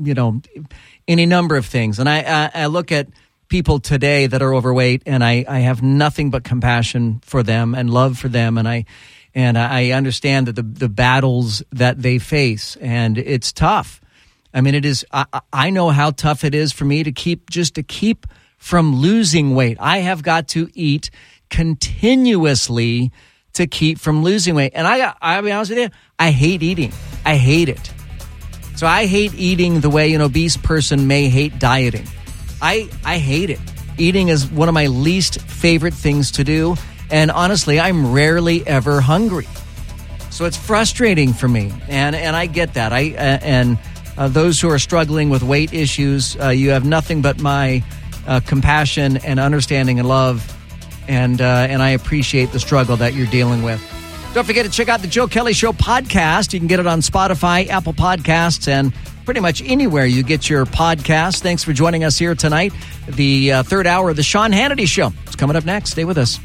[0.02, 0.42] you know
[1.08, 2.00] any number of things.
[2.00, 3.08] And I I, I look at
[3.50, 7.90] people today that are overweight and I, I have nothing but compassion for them and
[7.90, 8.86] love for them and I
[9.36, 14.02] and I understand that the the battles that they face and it's tough.
[14.54, 17.50] I mean it is I, I know how tough it is for me to keep
[17.50, 19.78] just to keep from losing weight.
[19.80, 21.10] I have got to eat
[21.50, 23.12] continuously
[23.54, 24.74] to keep from losing weight.
[24.76, 26.92] And I I'll be honest with you, I hate eating.
[27.26, 27.92] I hate it.
[28.76, 32.08] So I hate eating the way an obese person may hate dieting.
[32.62, 33.60] I I hate it.
[33.98, 36.76] Eating is one of my least favorite things to do,
[37.12, 39.48] and honestly, I'm rarely ever hungry.
[40.30, 42.94] So it's frustrating for me, and and I get that.
[42.94, 43.78] I uh, and
[44.18, 47.84] uh, those who are struggling with weight issues, uh, you have nothing but my
[48.28, 50.46] uh, compassion and understanding and love,
[51.10, 53.82] and uh, and I appreciate the struggle that you're dealing with.
[54.34, 56.54] Don't forget to check out the Joe Kelly Show podcast.
[56.54, 58.94] You can get it on Spotify, Apple Podcasts, and
[59.26, 61.42] pretty much anywhere you get your podcast.
[61.42, 62.72] Thanks for joining us here tonight.
[63.08, 65.12] The uh, third hour of the Sean Hannity Show.
[65.26, 65.92] It's coming up next.
[65.92, 66.40] Stay with us.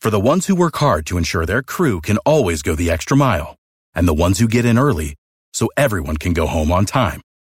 [0.00, 3.16] For the ones who work hard to ensure their crew can always go the extra
[3.16, 3.56] mile,
[3.96, 5.16] and the ones who get in early
[5.52, 7.20] so everyone can go home on time,